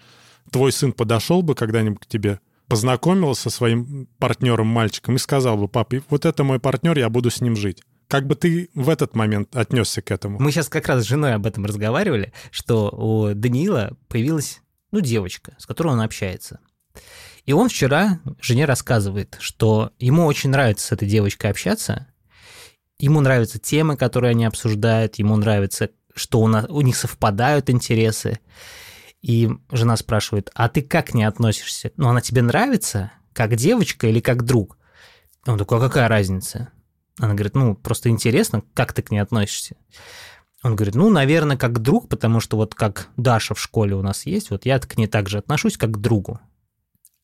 твой 0.52 0.72
сын 0.72 0.92
подошел 0.92 1.42
бы 1.42 1.56
когда-нибудь 1.56 2.02
к 2.02 2.06
тебе, 2.06 2.40
познакомился 2.68 3.44
со 3.44 3.50
своим 3.50 4.08
партнером, 4.20 4.68
мальчиком, 4.68 5.16
и 5.16 5.20
сказал 5.20 5.58
бы, 5.58 5.68
папа, 5.68 5.98
вот 6.10 6.26
это 6.26 6.44
мой 6.44 6.60
партнер, 6.60 6.98
я 6.98 7.10
буду 7.10 7.32
с 7.32 7.42
ним 7.42 7.56
жить. 7.56 7.82
Как 8.08 8.28
бы 8.28 8.36
ты 8.36 8.70
в 8.76 8.90
этот 8.90 9.16
момент 9.16 9.56
отнесся 9.56 10.02
к 10.02 10.12
этому? 10.12 10.40
Мы 10.40 10.52
сейчас 10.52 10.70
как 10.70 10.88
раз 10.88 11.04
с 11.04 11.08
женой 11.08 11.34
об 11.34 11.46
этом 11.46 11.66
разговаривали, 11.66 12.34
что 12.52 12.90
у 12.90 13.34
Даниила 13.34 13.98
появилась, 14.08 14.62
ну, 14.92 15.00
девочка, 15.00 15.56
с 15.58 15.66
которой 15.66 15.90
он 15.90 16.02
общается. 16.02 16.60
И 17.46 17.54
он 17.54 17.70
вчера 17.70 18.20
жене 18.42 18.66
рассказывает, 18.66 19.38
что 19.40 19.92
ему 20.00 20.26
очень 20.26 20.50
нравится 20.50 20.88
с 20.88 20.92
этой 20.92 21.08
девочкой 21.08 21.52
общаться, 21.52 22.08
ему 22.98 23.22
нравятся 23.22 23.60
темы, 23.60 23.98
которые 23.98 24.32
они 24.32 24.46
обсуждают, 24.46 25.16
ему 25.16 25.36
нравится, 25.36 25.90
что 26.14 26.40
у, 26.40 26.48
нас, 26.48 26.66
у 26.70 26.82
них 26.82 26.96
совпадают 26.96 27.70
интересы. 27.70 28.40
И 29.22 29.50
жена 29.72 29.98
спрашивает, 29.98 30.52
а 30.54 30.70
ты 30.70 30.84
как 30.84 31.16
не 31.16 31.24
относишься? 31.24 31.92
Ну, 31.98 32.10
она 32.10 32.22
тебе 32.22 32.44
нравится? 32.44 33.12
Как 33.34 33.56
девочка 33.56 34.08
или 34.08 34.20
как 34.20 34.44
друг? 34.44 34.78
Он 35.48 35.58
такой, 35.58 35.80
а 35.80 35.82
какая 35.82 36.08
разница? 36.08 36.70
Она 37.20 37.34
говорит, 37.34 37.56
ну, 37.56 37.76
просто 37.76 38.10
интересно, 38.10 38.64
как 38.74 38.94
ты 38.94 39.02
к 39.02 39.12
ней 39.12 39.20
относишься? 39.20 39.76
Он 40.64 40.76
говорит, 40.76 40.96
ну, 40.96 41.10
наверное, 41.10 41.58
как 41.58 41.80
друг, 41.80 42.10
потому 42.10 42.40
что 42.40 42.58
вот 42.58 42.76
как 42.76 43.10
Даша 43.18 43.54
в 43.54 43.62
школе 43.62 43.96
у 43.96 44.02
нас 44.02 44.26
есть, 44.26 44.50
вот 44.50 44.66
я 44.66 44.80
к 44.80 44.98
ней 44.98 45.08
так 45.08 45.30
же 45.30 45.38
отношусь, 45.38 45.78
как 45.78 45.92
к 45.92 45.98
другу. 45.98 46.40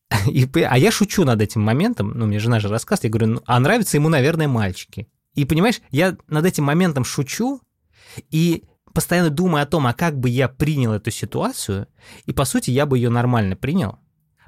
И, 0.27 0.47
а 0.61 0.77
я 0.77 0.91
шучу 0.91 1.25
над 1.25 1.41
этим 1.41 1.61
моментом, 1.61 2.11
ну, 2.15 2.25
мне 2.25 2.39
жена 2.39 2.59
же 2.59 2.67
рассказывает, 2.67 3.05
я 3.05 3.09
говорю, 3.09 3.33
ну, 3.35 3.41
а 3.45 3.59
нравятся 3.59 3.97
ему, 3.97 4.09
наверное, 4.09 4.47
мальчики. 4.47 5.07
И 5.33 5.45
понимаешь, 5.45 5.81
я 5.89 6.17
над 6.27 6.45
этим 6.45 6.65
моментом 6.65 7.03
шучу 7.03 7.61
и 8.29 8.63
постоянно 8.93 9.29
думаю 9.29 9.63
о 9.63 9.67
том, 9.67 9.87
а 9.87 9.93
как 9.93 10.19
бы 10.19 10.29
я 10.29 10.47
принял 10.49 10.91
эту 10.93 11.11
ситуацию, 11.11 11.87
и, 12.25 12.33
по 12.33 12.45
сути, 12.45 12.71
я 12.71 12.85
бы 12.85 12.97
ее 12.97 13.09
нормально 13.09 13.55
принял, 13.55 13.99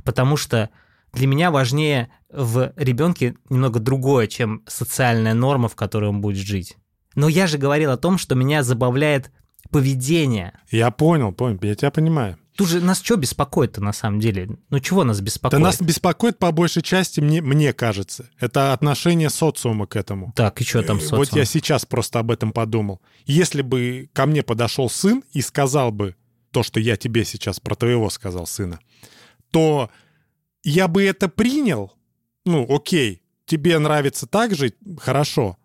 потому 0.04 0.38
что 0.38 0.70
для 1.14 1.28
меня 1.28 1.52
важнее 1.52 2.10
в 2.30 2.74
ребенке 2.76 3.36
немного 3.50 3.80
другое, 3.80 4.28
чем 4.28 4.64
социальная 4.68 5.34
норма, 5.34 5.70
в 5.70 5.76
которой 5.76 6.10
он 6.10 6.22
будет 6.22 6.46
жить. 6.46 6.78
Но 7.16 7.28
я 7.28 7.48
же 7.48 7.58
говорил 7.58 7.92
о 7.92 7.98
том, 7.98 8.18
что 8.18 8.36
меня 8.36 8.64
забавляет 8.64 9.32
поведение. 9.70 10.60
Я 10.72 10.92
понял, 10.92 11.32
понял, 11.32 11.60
я 11.62 11.76
тебя 11.76 11.92
понимаю. 11.92 12.38
Тут 12.56 12.70
же 12.70 12.82
нас 12.82 13.02
что 13.02 13.16
беспокоит-то 13.16 13.82
на 13.82 13.94
самом 13.94 14.20
деле? 14.20 14.58
Ну 14.70 14.80
чего 14.80 15.04
нас 15.04 15.22
беспокоит? 15.22 15.60
Да 15.60 15.66
нас 15.66 15.82
беспокоит 15.82 16.38
по 16.38 16.52
большей 16.52 16.84
части, 16.84 17.20
мне, 17.20 17.42
мне 17.42 17.74
кажется. 17.74 18.30
Это 18.40 18.74
отношение 18.74 19.32
социума 19.32 19.88
к 19.88 19.96
этому. 19.96 20.34
Так, 20.36 20.62
и 20.62 20.64
что 20.64 20.84
там 20.84 20.98
Э, 20.98 21.02
социум? 21.02 21.20
Вот 21.20 21.34
я 21.34 21.46
сейчас 21.46 21.86
просто 21.86 22.20
об 22.20 22.30
этом 22.30 22.52
подумал. 22.52 23.02
Если 23.26 23.64
бы 23.64 24.10
ко 24.14 24.28
мне 24.28 24.44
подошел 24.44 24.90
сын 24.90 25.24
и 25.32 25.42
сказал 25.42 25.92
бы 25.92 26.16
то, 26.52 26.62
что 26.62 26.80
я 26.80 26.96
тебе 26.96 27.26
сейчас 27.26 27.60
про 27.60 27.74
твоего 27.74 28.12
сказал 28.12 28.46
сына, 28.46 28.80
то 29.50 29.90
я 30.64 30.88
бы 30.88 31.04
это 31.04 31.30
принял. 31.30 31.94
Ну, 32.46 32.66
окей, 32.70 33.22
тебе 33.46 33.78
нравится 33.80 34.28
так 34.28 34.56
же, 34.56 34.74
хорошо. 34.98 35.58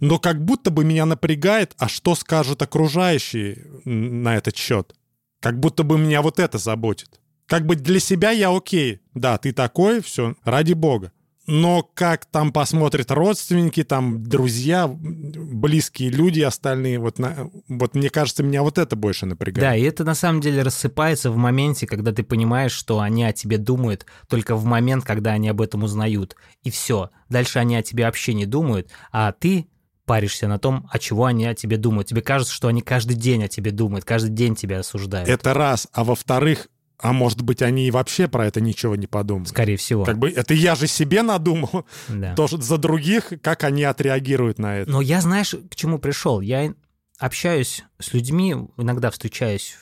Но 0.00 0.18
как 0.18 0.44
будто 0.44 0.70
бы 0.70 0.84
меня 0.84 1.06
напрягает, 1.06 1.74
а 1.78 1.88
что 1.88 2.14
скажут 2.14 2.62
окружающие 2.62 3.66
на 3.84 4.36
этот 4.36 4.56
счет? 4.56 4.94
Как 5.40 5.58
будто 5.58 5.82
бы 5.82 5.98
меня 5.98 6.22
вот 6.22 6.38
это 6.38 6.58
заботит. 6.58 7.20
Как 7.46 7.66
бы 7.66 7.76
для 7.76 8.00
себя 8.00 8.30
я 8.30 8.54
окей. 8.54 9.00
Да, 9.14 9.38
ты 9.38 9.52
такой, 9.52 10.00
все, 10.00 10.34
ради 10.44 10.72
бога. 10.72 11.12
Но 11.46 11.82
как 11.94 12.24
там 12.24 12.52
посмотрят 12.52 13.10
родственники, 13.10 13.84
там 13.84 14.22
друзья, 14.24 14.88
близкие 14.88 16.10
люди 16.10 16.40
остальные, 16.40 16.98
вот, 16.98 17.18
на, 17.18 17.50
вот 17.68 17.94
мне 17.94 18.08
кажется, 18.08 18.42
меня 18.42 18.62
вот 18.62 18.78
это 18.78 18.96
больше 18.96 19.26
напрягает. 19.26 19.60
Да, 19.60 19.76
и 19.76 19.82
это 19.82 20.04
на 20.04 20.14
самом 20.14 20.40
деле 20.40 20.62
рассыпается 20.62 21.30
в 21.30 21.36
моменте, 21.36 21.86
когда 21.86 22.12
ты 22.12 22.22
понимаешь, 22.22 22.72
что 22.72 23.00
они 23.00 23.24
о 23.24 23.32
тебе 23.32 23.58
думают 23.58 24.06
только 24.28 24.56
в 24.56 24.64
момент, 24.64 25.04
когда 25.04 25.32
они 25.32 25.48
об 25.48 25.60
этом 25.60 25.82
узнают. 25.82 26.34
И 26.62 26.70
все. 26.70 27.10
Дальше 27.28 27.58
они 27.58 27.76
о 27.76 27.82
тебе 27.82 28.04
вообще 28.04 28.32
не 28.32 28.46
думают, 28.46 28.90
а 29.12 29.32
ты 29.32 29.68
паришься 30.06 30.48
на 30.48 30.58
том, 30.58 30.88
о 30.90 30.98
чего 30.98 31.26
они 31.26 31.46
о 31.46 31.54
тебе 31.54 31.76
думают. 31.76 32.08
Тебе 32.08 32.22
кажется, 32.22 32.54
что 32.54 32.68
они 32.68 32.80
каждый 32.80 33.16
день 33.16 33.44
о 33.44 33.48
тебе 33.48 33.70
думают, 33.70 34.04
каждый 34.04 34.30
день 34.30 34.54
тебя 34.54 34.80
осуждают. 34.80 35.28
Это 35.28 35.54
раз. 35.54 35.88
А 35.92 36.04
во-вторых, 36.04 36.68
а 36.98 37.12
может 37.12 37.42
быть, 37.42 37.60
они 37.62 37.86
и 37.86 37.90
вообще 37.90 38.28
про 38.28 38.46
это 38.46 38.60
ничего 38.60 38.96
не 38.96 39.06
подумают. 39.06 39.48
Скорее 39.48 39.76
всего. 39.76 40.04
Как 40.04 40.18
бы 40.18 40.30
это 40.30 40.54
я 40.54 40.74
же 40.74 40.86
себе 40.86 41.22
надумал, 41.22 41.86
Да. 42.08 42.34
тоже 42.36 42.60
за 42.60 42.78
других, 42.78 43.32
как 43.42 43.64
они 43.64 43.84
отреагируют 43.84 44.58
на 44.58 44.78
это. 44.78 44.90
Но 44.90 45.00
я, 45.00 45.20
знаешь, 45.20 45.54
к 45.70 45.74
чему 45.74 45.98
пришел? 45.98 46.40
Я 46.40 46.72
общаюсь 47.18 47.84
с 47.98 48.12
людьми, 48.12 48.54
иногда 48.76 49.10
встречаюсь 49.10 49.76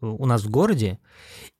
у 0.00 0.26
нас 0.26 0.42
в 0.44 0.50
городе, 0.50 0.98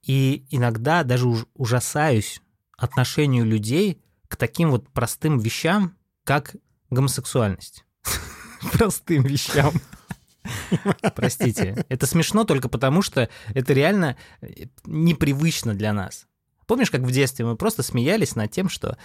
и 0.03 0.47
иногда 0.51 1.03
даже 1.03 1.27
уж- 1.29 1.47
ужасаюсь 1.55 2.41
отношению 2.77 3.45
людей 3.47 4.03
к 4.29 4.37
таким 4.37 4.71
вот 4.71 4.89
простым 4.91 5.39
вещам, 5.39 5.97
как 6.25 6.57
гомосексуальность. 6.91 7.85
Простым 8.73 9.23
вещам. 9.23 9.73
Простите. 11.15 11.85
Это 11.89 12.07
смешно 12.07 12.45
только 12.45 12.69
потому, 12.69 13.03
что 13.03 13.29
это 13.55 13.73
реально 13.73 14.17
э, 14.41 14.67
непривычно 14.85 15.75
для 15.75 15.93
нас. 15.93 16.27
Помнишь, 16.67 16.91
как 16.91 17.03
в 17.03 17.11
детстве 17.11 17.45
мы 17.45 17.57
просто 17.57 17.83
смеялись 17.83 18.37
над 18.37 18.51
тем, 18.51 18.69
что 18.69 18.97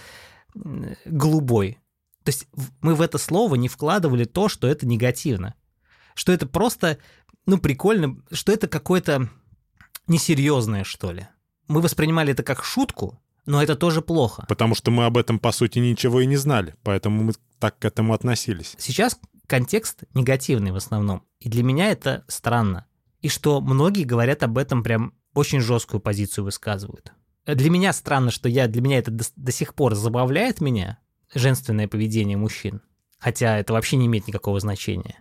голубой. 1.04 1.78
То 2.24 2.30
есть 2.30 2.48
мы 2.80 2.94
в 2.94 3.00
это 3.00 3.18
слово 3.18 3.54
не 3.54 3.68
вкладывали 3.68 4.24
то, 4.24 4.48
что 4.48 4.66
это 4.66 4.86
негативно. 4.86 5.54
Что 6.14 6.32
это 6.32 6.46
просто, 6.46 6.98
ну, 7.46 7.58
прикольно, 7.58 8.16
что 8.32 8.52
это 8.52 8.68
какое-то 8.68 9.28
несерьезное, 10.06 10.84
что 10.84 11.12
ли. 11.12 11.28
Мы 11.68 11.80
воспринимали 11.80 12.32
это 12.32 12.42
как 12.42 12.64
шутку, 12.64 13.20
но 13.46 13.62
это 13.62 13.76
тоже 13.76 14.02
плохо. 14.02 14.44
Потому 14.48 14.74
что 14.74 14.90
мы 14.90 15.04
об 15.06 15.16
этом, 15.16 15.38
по 15.38 15.52
сути, 15.52 15.78
ничего 15.78 16.20
и 16.20 16.26
не 16.26 16.36
знали. 16.36 16.74
Поэтому 16.82 17.22
мы 17.22 17.32
так 17.58 17.78
к 17.78 17.84
этому 17.84 18.12
относились. 18.12 18.74
Сейчас 18.78 19.18
контекст 19.46 20.04
негативный 20.14 20.72
в 20.72 20.76
основном. 20.76 21.22
И 21.40 21.48
для 21.48 21.62
меня 21.62 21.90
это 21.90 22.24
странно. 22.28 22.86
И 23.20 23.28
что 23.28 23.60
многие 23.60 24.04
говорят 24.04 24.42
об 24.42 24.58
этом 24.58 24.82
прям 24.82 25.14
очень 25.34 25.60
жесткую 25.60 26.00
позицию 26.00 26.44
высказывают. 26.44 27.12
Для 27.46 27.70
меня 27.70 27.92
странно, 27.92 28.30
что 28.30 28.48
я, 28.48 28.68
для 28.68 28.82
меня 28.82 28.98
это 28.98 29.10
до, 29.10 29.24
до 29.36 29.52
сих 29.52 29.74
пор 29.74 29.94
забавляет 29.94 30.60
меня, 30.60 30.98
женственное 31.34 31.88
поведение 31.88 32.36
мужчин. 32.36 32.82
Хотя 33.18 33.58
это 33.58 33.72
вообще 33.72 33.96
не 33.96 34.06
имеет 34.06 34.26
никакого 34.26 34.60
значения. 34.60 35.18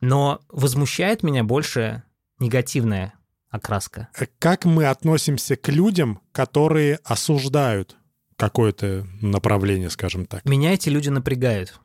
Но 0.00 0.40
возмущает 0.48 1.22
меня 1.22 1.44
больше 1.44 2.02
негативная 2.38 3.14
окраска. 3.50 4.08
Э, 4.18 4.26
Как 4.38 4.64
мы 4.64 4.86
относимся 4.86 5.56
к 5.56 5.68
людям, 5.68 6.20
которые 6.32 6.98
осуждают 7.04 7.96
какое-то 8.36 9.06
направление, 9.20 9.90
скажем 9.90 10.24
так? 10.24 10.44
Меня 10.46 10.72
эти 10.72 10.88
люди 10.88 11.10
напрягают. 11.10 11.78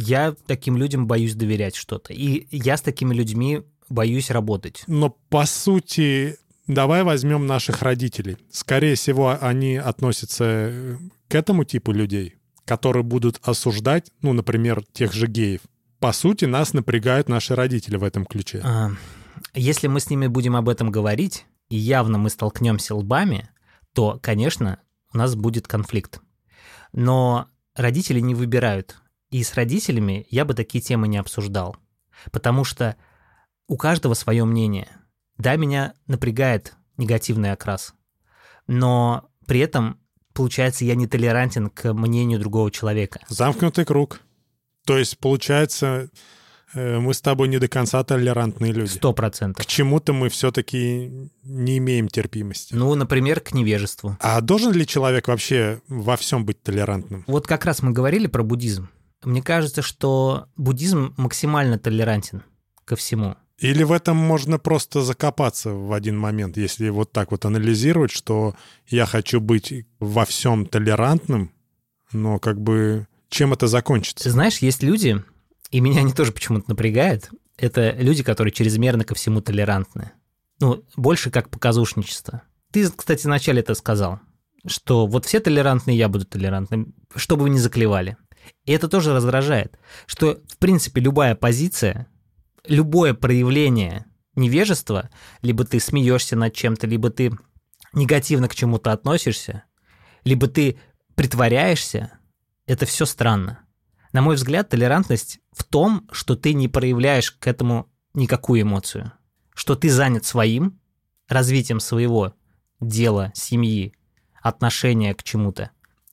Я 0.00 0.34
таким 0.46 0.76
людям 0.76 1.06
боюсь 1.06 1.34
доверять 1.34 1.76
что-то. 1.76 2.12
И 2.12 2.46
я 2.50 2.76
с 2.76 2.82
такими 2.82 3.14
людьми 3.14 3.62
боюсь 3.88 4.30
работать. 4.30 4.82
Но 4.86 5.10
по 5.28 5.44
сути, 5.44 6.38
давай 6.66 7.02
возьмем 7.02 7.46
наших 7.46 7.82
родителей. 7.82 8.38
Скорее 8.50 8.94
всего, 8.94 9.36
они 9.40 9.76
относятся 9.76 10.44
э, 10.44 10.96
к 11.28 11.34
этому 11.34 11.64
типу 11.64 11.92
людей, 11.92 12.36
которые 12.64 13.02
будут 13.02 13.40
осуждать, 13.42 14.10
ну, 14.22 14.32
например, 14.32 14.82
тех 14.92 15.12
же 15.12 15.26
геев. 15.26 15.60
По 15.98 16.12
сути, 16.12 16.46
нас 16.46 16.72
напрягают 16.72 17.28
наши 17.28 17.54
родители 17.54 17.96
в 17.96 18.04
этом 18.04 18.24
ключе. 18.24 18.62
А, 18.64 18.90
Если 19.54 19.86
мы 19.86 20.00
с 20.00 20.08
ними 20.08 20.28
будем 20.28 20.56
об 20.56 20.68
этом 20.68 20.90
говорить, 20.90 21.44
и 21.68 21.76
явно 21.76 22.16
мы 22.16 22.30
столкнемся 22.30 22.94
лбами, 22.94 23.50
то, 23.92 24.18
конечно, 24.22 24.78
у 25.12 25.18
нас 25.18 25.34
будет 25.34 25.68
конфликт. 25.68 26.20
Но 26.92 27.48
родители 27.74 28.20
не 28.20 28.34
выбирают. 28.34 28.96
И 29.30 29.44
с 29.44 29.54
родителями 29.54 30.26
я 30.30 30.44
бы 30.44 30.54
такие 30.54 30.82
темы 30.82 31.08
не 31.08 31.18
обсуждал. 31.18 31.76
Потому 32.32 32.64
что 32.64 32.96
у 33.68 33.76
каждого 33.76 34.14
свое 34.14 34.44
мнение. 34.44 34.88
Да, 35.38 35.56
меня 35.56 35.94
напрягает 36.06 36.74
негативный 36.96 37.52
окрас. 37.52 37.94
Но 38.66 39.30
при 39.46 39.60
этом, 39.60 39.98
получается, 40.34 40.84
я 40.84 40.94
не 40.94 41.06
толерантен 41.06 41.70
к 41.70 41.92
мнению 41.92 42.40
другого 42.40 42.70
человека. 42.70 43.20
Замкнутый 43.28 43.84
круг. 43.84 44.20
То 44.84 44.98
есть, 44.98 45.18
получается, 45.18 46.10
э, 46.74 46.98
мы 46.98 47.14
с 47.14 47.20
тобой 47.20 47.48
не 47.48 47.58
до 47.58 47.68
конца 47.68 48.02
толерантные 48.02 48.72
люди. 48.72 48.90
Сто 48.90 49.12
процентов. 49.12 49.64
К 49.64 49.68
чему-то 49.68 50.12
мы 50.12 50.28
все-таки 50.28 51.30
не 51.44 51.78
имеем 51.78 52.08
терпимости. 52.08 52.74
Ну, 52.74 52.94
например, 52.94 53.40
к 53.40 53.52
невежеству. 53.52 54.16
А 54.20 54.40
должен 54.40 54.72
ли 54.72 54.86
человек 54.86 55.28
вообще 55.28 55.80
во 55.88 56.16
всем 56.16 56.44
быть 56.44 56.62
толерантным? 56.62 57.24
Вот 57.28 57.46
как 57.46 57.64
раз 57.64 57.82
мы 57.82 57.92
говорили 57.92 58.26
про 58.26 58.42
буддизм. 58.42 58.88
Мне 59.22 59.42
кажется, 59.42 59.82
что 59.82 60.46
буддизм 60.56 61.14
максимально 61.16 61.78
толерантен 61.78 62.42
ко 62.84 62.96
всему. 62.96 63.36
Или 63.58 63.82
в 63.82 63.92
этом 63.92 64.16
можно 64.16 64.58
просто 64.58 65.02
закопаться 65.02 65.70
в 65.72 65.92
один 65.92 66.18
момент, 66.18 66.56
если 66.56 66.88
вот 66.88 67.12
так 67.12 67.30
вот 67.30 67.44
анализировать, 67.44 68.10
что 68.10 68.54
я 68.86 69.04
хочу 69.04 69.40
быть 69.40 69.86
во 69.98 70.24
всем 70.24 70.64
толерантным, 70.64 71.52
но 72.12 72.38
как 72.38 72.58
бы 72.58 73.06
чем 73.28 73.52
это 73.52 73.66
Ты 73.66 73.68
закончится? 73.68 74.30
знаешь, 74.30 74.58
есть 74.58 74.82
люди, 74.82 75.22
и 75.70 75.80
меня 75.80 76.00
они 76.00 76.12
тоже 76.12 76.32
почему-то 76.32 76.70
напрягают, 76.70 77.30
это 77.58 77.90
люди, 77.98 78.22
которые 78.22 78.52
чрезмерно 78.52 79.04
ко 79.04 79.14
всему 79.14 79.42
толерантны. 79.42 80.12
Ну, 80.58 80.82
больше 80.96 81.30
как 81.30 81.50
показушничество. 81.50 82.42
Ты, 82.72 82.90
кстати, 82.90 83.26
вначале 83.26 83.60
это 83.60 83.74
сказал, 83.74 84.20
что 84.66 85.06
вот 85.06 85.26
все 85.26 85.38
толерантные, 85.40 85.98
я 85.98 86.08
буду 86.08 86.24
толерантным, 86.24 86.94
чтобы 87.14 87.42
вы 87.42 87.50
не 87.50 87.58
заклевали. 87.58 88.16
И 88.64 88.72
это 88.72 88.88
тоже 88.88 89.12
раздражает, 89.14 89.78
что, 90.06 90.40
в 90.48 90.58
принципе, 90.58 91.00
любая 91.00 91.34
позиция, 91.34 92.08
любое 92.66 93.14
проявление 93.14 94.06
невежества, 94.34 95.10
либо 95.42 95.64
ты 95.64 95.80
смеешься 95.80 96.36
над 96.36 96.54
чем-то, 96.54 96.86
либо 96.86 97.10
ты 97.10 97.32
негативно 97.92 98.48
к 98.48 98.54
чему-то 98.54 98.92
относишься, 98.92 99.64
либо 100.24 100.46
ты 100.46 100.78
притворяешься, 101.14 102.18
это 102.66 102.86
все 102.86 103.04
странно. 103.04 103.60
На 104.12 104.22
мой 104.22 104.36
взгляд, 104.36 104.68
толерантность 104.68 105.40
в 105.52 105.64
том, 105.64 106.08
что 106.10 106.36
ты 106.36 106.54
не 106.54 106.68
проявляешь 106.68 107.30
к 107.32 107.46
этому 107.46 107.90
никакую 108.14 108.62
эмоцию, 108.62 109.12
что 109.54 109.76
ты 109.76 109.90
занят 109.90 110.24
своим, 110.24 110.80
развитием 111.28 111.80
своего 111.80 112.34
дела, 112.80 113.32
семьи, 113.34 113.94
отношения 114.42 115.14
к 115.14 115.22
чему-то, 115.22 115.70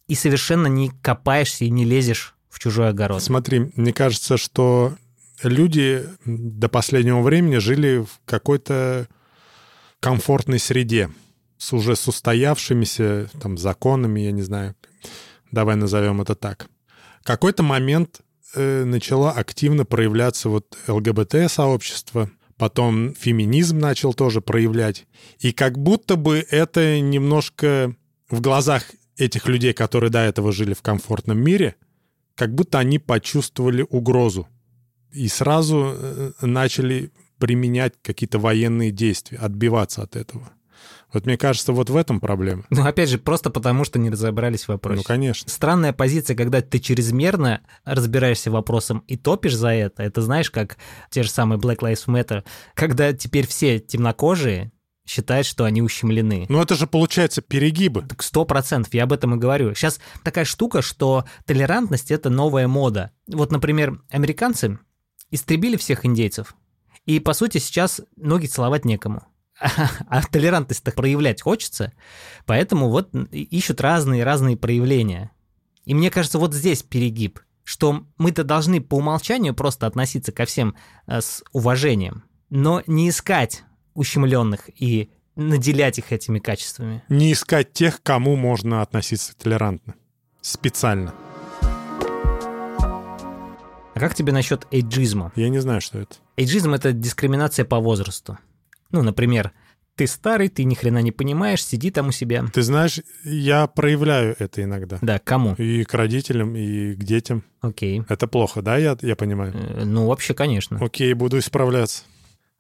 и 0.08 0.16
совершенно 0.16 0.68
не 0.68 0.90
копаешься 1.02 1.66
и 1.66 1.70
не 1.70 1.86
лезешь 1.86 2.36
в 2.50 2.60
чужой 2.60 2.90
огород. 2.90 3.22
Смотри, 3.22 3.72
мне 3.76 3.94
кажется, 3.94 4.38
что 4.38 4.96
люди 5.44 6.04
до 6.26 6.70
последнего 6.70 7.22
времени 7.22 7.58
жили 7.58 8.00
в 8.00 8.20
какой-то 8.26 9.08
комфортной 10.00 10.60
среде 10.60 11.10
с 11.58 11.74
уже 11.74 11.96
с 11.96 12.08
устоявшимися 12.08 13.30
там 13.42 13.58
законами, 13.58 14.22
я 14.22 14.32
не 14.32 14.44
знаю, 14.44 14.76
давай 15.52 15.76
назовем 15.76 16.22
это 16.22 16.36
так. 16.36 16.68
Какой-то 17.24 17.64
момент 17.64 18.22
э, 18.56 18.84
начало 18.86 19.32
активно 19.32 19.86
проявляться 19.86 20.50
вот 20.50 20.78
ЛГБТ-сообщество, 20.88 22.30
потом 22.58 23.14
феминизм 23.16 23.80
начал 23.80 24.14
тоже 24.14 24.42
проявлять. 24.42 25.08
И 25.40 25.52
как 25.52 25.78
будто 25.78 26.16
бы 26.16 26.46
это 26.50 27.00
немножко 27.02 27.96
в 28.30 28.42
глазах 28.42 28.84
этих 29.18 29.48
людей, 29.48 29.74
которые 29.74 30.10
до 30.10 30.20
этого 30.20 30.52
жили 30.52 30.74
в 30.74 30.82
комфортном 30.82 31.40
мире, 31.40 31.76
как 32.36 32.54
будто 32.54 32.80
они 32.80 33.00
почувствовали 33.00 33.86
угрозу. 33.90 34.48
и 35.12 35.28
сразу 35.28 35.94
э, 35.96 36.32
начали 36.42 37.12
применять 37.40 37.94
какие-то 38.02 38.40
военные 38.40 38.92
действия, 38.92 39.38
отбиваться 39.38 40.04
от 40.04 40.16
этого. 40.16 40.50
Вот 41.14 41.26
мне 41.26 41.38
кажется, 41.38 41.72
вот 41.72 41.90
в 41.90 41.96
этом 41.96 42.20
проблема. 42.20 42.66
Ну, 42.70 42.84
опять 42.86 43.10
же, 43.10 43.18
просто 43.18 43.50
потому, 43.50 43.86
что 43.86 43.98
не 43.98 44.10
разобрались 44.10 44.66
в 44.66 44.68
вопросе. 44.68 44.98
Ну, 44.98 45.04
конечно. 45.04 45.50
Странная 45.50 45.94
позиция, 45.94 46.36
когда 46.36 46.62
ты 46.62 46.80
чрезмерно 46.80 47.62
разбираешься 47.86 48.52
вопросом 48.52 49.04
и 49.08 49.16
топишь 49.16 49.56
за 49.56 49.70
это. 49.70 50.04
Это 50.04 50.22
знаешь, 50.22 50.52
как 50.52 50.78
те 51.10 51.24
же 51.24 51.30
самые 51.30 51.60
Black 51.60 51.78
Lives 51.78 52.08
Matter, 52.08 52.44
когда 52.74 53.14
теперь 53.14 53.48
все 53.48 53.80
темнокожие 53.80 54.72
считают, 55.08 55.48
что 55.48 55.64
они 55.64 55.82
ущемлены. 55.82 56.46
Ну, 56.50 56.62
это 56.62 56.76
же 56.76 56.86
получается 56.86 57.42
перегибы. 57.42 58.06
Сто 58.20 58.46
процентов, 58.46 58.94
я 58.94 59.04
об 59.04 59.14
этом 59.14 59.36
и 59.36 59.38
говорю. 59.38 59.74
Сейчас 59.74 60.00
такая 60.24 60.46
штука, 60.46 60.82
что 60.82 61.26
толерантность— 61.46 62.12
это 62.12 62.30
новая 62.30 62.68
мода. 62.68 63.12
Вот, 63.28 63.52
например, 63.52 64.02
американцы 64.12 64.78
истребили 65.32 65.78
всех 65.78 66.06
индейцев, 66.06 66.56
и, 67.06 67.20
по 67.20 67.34
сути, 67.34 67.58
сейчас 67.58 68.02
ноги 68.18 68.46
целовать 68.48 68.86
некому. 68.86 69.26
А 70.10 70.22
толерантность-то 70.22 70.92
проявлять 70.92 71.42
хочется, 71.42 71.94
поэтому 72.46 72.90
вот 72.90 73.10
ищут 73.32 73.82
разные-разные 73.82 74.58
проявления. 74.58 75.32
И 75.86 75.94
мне 75.94 76.12
кажется, 76.12 76.38
вот 76.38 76.54
здесь 76.54 76.84
перегиб, 76.84 77.40
что 77.64 78.06
мы-то 78.18 78.44
должны 78.44 78.82
по 78.82 78.96
умолчанию 78.96 79.56
просто 79.56 79.88
относиться 79.88 80.32
ко 80.32 80.46
всем 80.46 80.76
э, 81.08 81.22
с 81.22 81.44
уважением, 81.54 82.24
но 82.50 82.84
не 82.88 83.10
искать 83.10 83.64
ущемленных 83.98 84.70
и 84.80 85.10
наделять 85.36 85.98
их 85.98 86.14
этими 86.14 86.40
качествами. 86.40 87.04
Не 87.10 87.34
искать 87.34 87.74
тех, 87.74 88.02
кому 88.04 88.36
можно 88.36 88.82
относиться 88.82 89.36
толерантно. 89.36 89.96
Специально. 90.42 91.14
А 92.80 94.00
как 94.00 94.14
тебе 94.14 94.32
насчет 94.32 94.68
эйджизма? 94.72 95.34
Я 95.36 95.50
не 95.50 95.60
знаю, 95.60 95.82
что 95.82 95.98
это. 95.98 96.16
Эйджизм— 96.38 96.74
это 96.76 96.92
дискриминация 96.92 97.66
по 97.66 97.80
возрасту. 97.80 98.38
Ну, 98.92 99.02
например, 99.02 99.52
ты 99.96 100.06
старый, 100.06 100.50
ты 100.50 100.64
ни 100.64 100.76
хрена 100.76 101.02
не 101.02 101.12
понимаешь, 101.12 101.66
сиди 101.66 101.90
там 101.90 102.10
у 102.10 102.12
себя. 102.12 102.46
Ты 102.54 102.62
знаешь, 102.62 103.02
я 103.24 103.66
проявляю 103.66 104.36
это 104.38 104.62
иногда. 104.62 105.00
Да, 105.02 105.18
кому? 105.18 105.56
И 105.56 105.84
к 105.84 105.94
родителям, 105.96 106.56
и 106.56 106.94
к 106.94 107.04
детям. 107.04 107.44
Окей. 107.62 108.04
Это 108.08 108.28
плохо, 108.28 108.62
да, 108.62 108.78
я, 108.78 108.96
я 109.02 109.16
понимаю? 109.16 109.54
Э, 109.56 109.86
ну, 109.86 110.06
вообще, 110.06 110.36
конечно. 110.36 110.78
Окей, 110.80 111.14
буду 111.14 111.40
исправляться. 111.40 112.04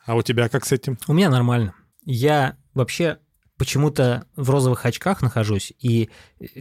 А 0.07 0.15
у 0.15 0.21
тебя 0.21 0.47
как 0.49 0.65
с 0.65 0.71
этим? 0.71 0.97
У 1.07 1.13
меня 1.13 1.29
нормально. 1.29 1.75
Я 2.05 2.55
вообще 2.73 3.19
почему-то 3.57 4.25
в 4.37 4.49
розовых 4.49 4.85
очках 4.85 5.21
нахожусь 5.21 5.73
и 5.79 6.09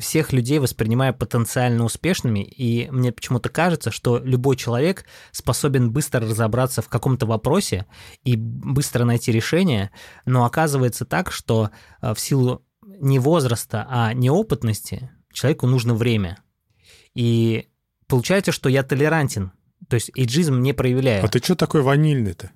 всех 0.00 0.32
людей 0.32 0.58
воспринимаю 0.58 1.14
потенциально 1.14 1.84
успешными, 1.84 2.40
и 2.40 2.90
мне 2.90 3.12
почему-то 3.12 3.48
кажется, 3.48 3.92
что 3.92 4.18
любой 4.18 4.56
человек 4.56 5.04
способен 5.30 5.92
быстро 5.92 6.22
разобраться 6.22 6.82
в 6.82 6.88
каком-то 6.88 7.26
вопросе 7.26 7.86
и 8.24 8.34
быстро 8.36 9.04
найти 9.04 9.30
решение, 9.30 9.92
но 10.24 10.44
оказывается 10.44 11.04
так, 11.04 11.30
что 11.30 11.70
э, 12.02 12.14
в 12.14 12.18
силу 12.18 12.64
не 12.82 13.20
возраста, 13.20 13.86
а 13.88 14.12
неопытности 14.12 15.10
человеку 15.32 15.68
нужно 15.68 15.94
время. 15.94 16.38
И 17.14 17.68
получается, 18.08 18.50
что 18.50 18.68
я 18.68 18.82
толерантен, 18.82 19.52
то 19.88 19.94
есть 19.94 20.10
эйджизм 20.16 20.60
не 20.62 20.72
проявляю. 20.72 21.24
А 21.24 21.28
ты 21.28 21.38
что 21.38 21.54
такой 21.54 21.82
ванильный-то? 21.82 22.50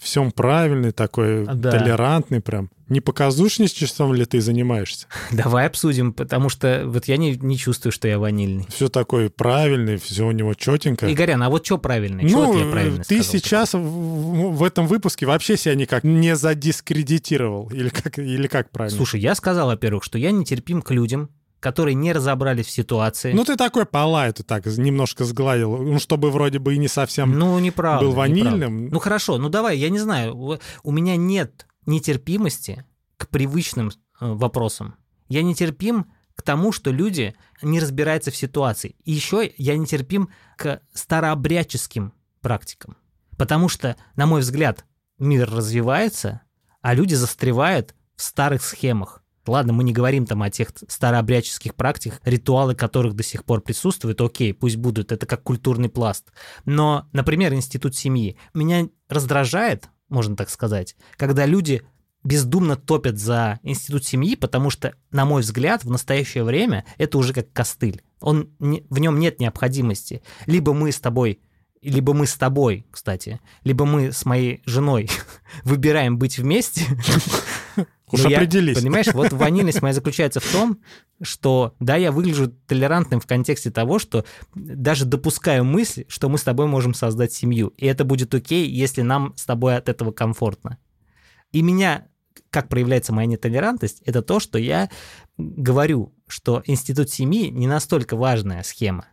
Всем 0.00 0.32
правильный 0.32 0.92
такой, 0.92 1.46
да. 1.46 1.70
толерантный 1.70 2.40
прям. 2.40 2.70
Не 2.88 3.00
показушничеством 3.00 4.14
ли 4.14 4.24
ты 4.24 4.40
занимаешься? 4.40 5.06
Давай 5.30 5.66
обсудим, 5.66 6.12
потому 6.12 6.48
что 6.48 6.82
вот 6.86 7.04
я 7.04 7.18
не, 7.18 7.36
не 7.36 7.56
чувствую, 7.56 7.92
что 7.92 8.08
я 8.08 8.18
ванильный. 8.18 8.66
Все 8.68 8.88
такой 8.88 9.30
правильный, 9.30 9.96
все 9.98 10.26
у 10.26 10.32
него 10.32 10.54
четенько. 10.54 11.12
Игорян, 11.12 11.40
а 11.42 11.50
вот 11.50 11.64
что 11.64 11.78
правильный? 11.78 12.24
Ну, 12.24 12.46
вот 12.46 12.56
я 12.58 12.70
правильно 12.70 13.04
ты 13.04 13.22
сказал, 13.22 13.32
сейчас 13.32 13.74
в, 13.74 13.78
в 13.78 14.64
этом 14.64 14.88
выпуске 14.88 15.26
вообще 15.26 15.56
себя 15.56 15.76
никак 15.76 16.02
не 16.02 16.34
задискредитировал. 16.34 17.68
Или 17.68 17.90
как, 17.90 18.18
или 18.18 18.48
как 18.48 18.70
правильно? 18.70 18.96
Слушай, 18.96 19.20
я 19.20 19.36
сказал, 19.36 19.68
во-первых, 19.68 20.02
что 20.02 20.18
я 20.18 20.32
нетерпим 20.32 20.82
к 20.82 20.90
людям, 20.90 21.30
которые 21.60 21.94
не 21.94 22.12
разобрались 22.12 22.66
в 22.66 22.70
ситуации. 22.70 23.32
Ну, 23.32 23.44
ты 23.44 23.56
такой 23.56 23.84
полай, 23.84 24.32
ты 24.32 24.42
так 24.42 24.66
немножко 24.66 25.24
сгладил, 25.24 25.76
ну, 25.76 25.98
чтобы 25.98 26.30
вроде 26.30 26.58
бы 26.58 26.74
и 26.74 26.78
не 26.78 26.88
совсем 26.88 27.38
ну, 27.38 27.58
неправда, 27.58 28.06
был 28.06 28.12
ванильным. 28.12 28.54
Неправда. 28.54 28.94
Ну, 28.94 28.98
хорошо, 28.98 29.38
ну 29.38 29.48
давай, 29.50 29.78
я 29.78 29.90
не 29.90 29.98
знаю, 29.98 30.58
у 30.82 30.92
меня 30.92 31.16
нет 31.16 31.66
нетерпимости 31.86 32.84
к 33.16 33.28
привычным 33.28 33.88
э, 33.88 33.92
вопросам. 34.20 34.96
Я 35.28 35.42
нетерпим 35.42 36.06
к 36.34 36.42
тому, 36.42 36.72
что 36.72 36.90
люди 36.90 37.34
не 37.60 37.78
разбираются 37.78 38.30
в 38.30 38.36
ситуации. 38.36 38.96
И 39.04 39.12
еще 39.12 39.52
я 39.58 39.76
нетерпим 39.76 40.30
к 40.56 40.80
старообрядческим 40.94 42.14
практикам. 42.40 42.96
Потому 43.36 43.68
что, 43.68 43.96
на 44.16 44.26
мой 44.26 44.40
взгляд, 44.40 44.86
мир 45.18 45.50
развивается, 45.50 46.40
а 46.80 46.94
люди 46.94 47.14
застревают 47.14 47.94
в 48.16 48.22
старых 48.22 48.62
схемах. 48.62 49.19
Ладно, 49.50 49.72
мы 49.72 49.82
не 49.82 49.92
говорим 49.92 50.26
там 50.26 50.44
о 50.44 50.50
тех 50.50 50.68
старообрядческих 50.86 51.74
практиках, 51.74 52.20
ритуалы 52.24 52.76
которых 52.76 53.14
до 53.14 53.24
сих 53.24 53.44
пор 53.44 53.60
присутствуют, 53.60 54.20
окей, 54.20 54.54
пусть 54.54 54.76
будут, 54.76 55.10
это 55.10 55.26
как 55.26 55.42
культурный 55.42 55.88
пласт. 55.88 56.30
Но, 56.66 57.08
например, 57.12 57.52
институт 57.52 57.96
семьи. 57.96 58.36
Меня 58.54 58.88
раздражает, 59.08 59.88
можно 60.08 60.36
так 60.36 60.50
сказать, 60.50 60.94
когда 61.16 61.46
люди 61.46 61.82
бездумно 62.22 62.76
топят 62.76 63.18
за 63.18 63.58
институт 63.64 64.04
семьи, 64.04 64.36
потому 64.36 64.70
что, 64.70 64.94
на 65.10 65.24
мой 65.24 65.42
взгляд, 65.42 65.82
в 65.82 65.90
настоящее 65.90 66.44
время 66.44 66.84
это 66.96 67.18
уже 67.18 67.32
как 67.32 67.52
костыль. 67.52 68.04
Он, 68.20 68.50
в 68.60 69.00
нем 69.00 69.18
нет 69.18 69.40
необходимости. 69.40 70.22
Либо 70.46 70.72
мы 70.72 70.92
с 70.92 71.00
тобой 71.00 71.40
либо 71.82 72.12
мы 72.12 72.26
с 72.26 72.34
тобой, 72.34 72.86
кстати, 72.90 73.40
либо 73.64 73.86
мы 73.86 74.12
с 74.12 74.24
моей 74.26 74.62
женой 74.66 75.08
выбираем 75.64 76.18
быть 76.18 76.38
вместе, 76.38 76.82
Уж 78.12 78.24
Но 78.24 78.28
определись. 78.28 78.76
Я, 78.76 78.82
понимаешь, 78.82 79.06
вот 79.12 79.32
ванильность 79.32 79.82
моя 79.82 79.94
заключается 79.94 80.40
в 80.40 80.50
том, 80.50 80.80
что 81.22 81.74
да, 81.80 81.96
я 81.96 82.12
выгляжу 82.12 82.48
толерантным 82.66 83.20
в 83.20 83.26
контексте 83.26 83.70
того, 83.70 83.98
что 83.98 84.24
даже 84.54 85.04
допускаю 85.04 85.64
мысль, 85.64 86.04
что 86.08 86.28
мы 86.28 86.38
с 86.38 86.42
тобой 86.42 86.66
можем 86.66 86.94
создать 86.94 87.32
семью. 87.32 87.68
И 87.76 87.86
это 87.86 88.04
будет 88.04 88.34
окей, 88.34 88.68
если 88.68 89.02
нам 89.02 89.34
с 89.36 89.44
тобой 89.44 89.76
от 89.76 89.88
этого 89.88 90.12
комфортно. 90.12 90.78
И 91.52 91.62
меня, 91.62 92.08
как 92.50 92.68
проявляется 92.68 93.12
моя 93.12 93.26
нетолерантность, 93.26 94.02
это 94.04 94.22
то, 94.22 94.40
что 94.40 94.58
я 94.58 94.90
говорю, 95.36 96.14
что 96.26 96.62
институт 96.66 97.10
семьи 97.10 97.48
не 97.48 97.66
настолько 97.66 98.16
важная 98.16 98.62
схема. 98.62 99.06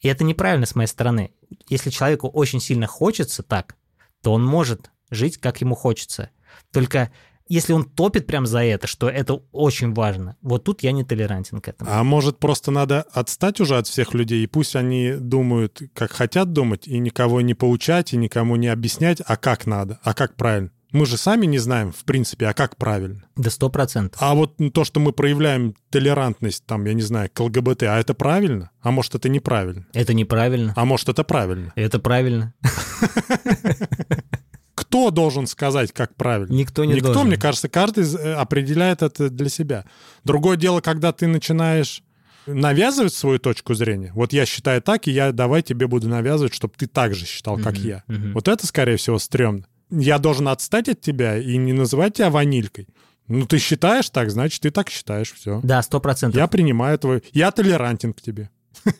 И 0.00 0.08
это 0.08 0.24
неправильно 0.24 0.66
с 0.66 0.74
моей 0.74 0.88
стороны. 0.88 1.32
Если 1.68 1.90
человеку 1.90 2.28
очень 2.28 2.60
сильно 2.60 2.86
хочется 2.86 3.42
так, 3.42 3.76
то 4.22 4.32
он 4.32 4.44
может 4.44 4.90
жить, 5.10 5.38
как 5.38 5.60
ему 5.60 5.74
хочется. 5.74 6.30
Только 6.72 7.10
если 7.50 7.72
он 7.72 7.84
топит 7.84 8.26
прям 8.26 8.46
за 8.46 8.62
это, 8.62 8.86
что 8.86 9.10
это 9.10 9.42
очень 9.50 9.92
важно, 9.92 10.36
вот 10.40 10.64
тут 10.64 10.82
я 10.82 10.92
не 10.92 11.02
толерантен 11.02 11.60
к 11.60 11.68
этому. 11.68 11.90
А 11.92 12.04
может, 12.04 12.38
просто 12.38 12.70
надо 12.70 13.02
отстать 13.12 13.60
уже 13.60 13.76
от 13.76 13.88
всех 13.88 14.14
людей, 14.14 14.44
и 14.44 14.46
пусть 14.46 14.76
они 14.76 15.14
думают, 15.18 15.82
как 15.92 16.12
хотят 16.12 16.52
думать, 16.52 16.86
и 16.86 16.98
никого 16.98 17.40
не 17.40 17.54
поучать, 17.54 18.12
и 18.12 18.16
никому 18.16 18.54
не 18.54 18.68
объяснять, 18.68 19.20
а 19.26 19.36
как 19.36 19.66
надо, 19.66 19.98
а 20.04 20.14
как 20.14 20.36
правильно. 20.36 20.70
Мы 20.92 21.06
же 21.06 21.16
сами 21.16 21.46
не 21.46 21.58
знаем, 21.58 21.92
в 21.92 22.04
принципе, 22.04 22.46
а 22.46 22.52
как 22.52 22.76
правильно. 22.76 23.22
Да 23.36 23.50
сто 23.50 23.68
процентов. 23.68 24.20
А 24.22 24.34
вот 24.34 24.56
то, 24.72 24.84
что 24.84 24.98
мы 24.98 25.12
проявляем 25.12 25.74
толерантность, 25.90 26.64
там, 26.66 26.84
я 26.84 26.94
не 26.94 27.02
знаю, 27.02 27.30
к 27.32 27.38
ЛГБТ, 27.38 27.84
а 27.84 27.98
это 27.98 28.14
правильно? 28.14 28.70
А 28.80 28.90
может, 28.90 29.14
это 29.14 29.28
неправильно? 29.28 29.86
Это 29.92 30.14
неправильно. 30.14 30.72
А 30.76 30.84
может, 30.84 31.08
это 31.08 31.22
правильно? 31.22 31.72
Это 31.76 31.98
правильно. 32.00 32.54
кто 34.90 35.12
должен 35.12 35.46
сказать, 35.46 35.92
как 35.92 36.16
правильно? 36.16 36.52
Никто 36.52 36.84
не 36.84 36.94
Никто, 36.94 37.12
должен. 37.12 37.28
мне 37.28 37.36
кажется, 37.36 37.68
каждый 37.68 38.04
э, 38.04 38.34
определяет 38.34 39.02
это 39.02 39.30
для 39.30 39.48
себя. 39.48 39.84
Другое 40.24 40.56
дело, 40.56 40.80
когда 40.80 41.12
ты 41.12 41.28
начинаешь 41.28 42.02
навязывать 42.46 43.14
свою 43.14 43.38
точку 43.38 43.74
зрения. 43.74 44.10
Вот 44.16 44.32
я 44.32 44.46
считаю 44.46 44.82
так, 44.82 45.06
и 45.06 45.12
я 45.12 45.30
давай 45.30 45.62
тебе 45.62 45.86
буду 45.86 46.08
навязывать, 46.08 46.54
чтобы 46.54 46.74
ты 46.76 46.88
так 46.88 47.14
же 47.14 47.24
считал, 47.24 47.56
как 47.58 47.74
mm-hmm. 47.74 47.86
я. 47.86 48.02
Mm-hmm. 48.08 48.32
Вот 48.32 48.48
это, 48.48 48.66
скорее 48.66 48.96
всего, 48.96 49.20
стрёмно. 49.20 49.64
Я 49.90 50.18
должен 50.18 50.48
отстать 50.48 50.88
от 50.88 51.00
тебя 51.00 51.38
и 51.38 51.56
не 51.56 51.72
называть 51.72 52.14
тебя 52.14 52.30
ванилькой. 52.30 52.88
Ну, 53.28 53.46
ты 53.46 53.58
считаешь 53.58 54.10
так, 54.10 54.28
значит, 54.32 54.60
ты 54.60 54.72
так 54.72 54.90
считаешь, 54.90 55.32
все. 55.32 55.60
Да, 55.62 55.82
сто 55.82 56.00
процентов. 56.00 56.36
Я 56.36 56.48
принимаю 56.48 56.98
твою... 56.98 57.22
Я 57.32 57.52
толерантен 57.52 58.12
к 58.12 58.20
тебе. 58.20 58.50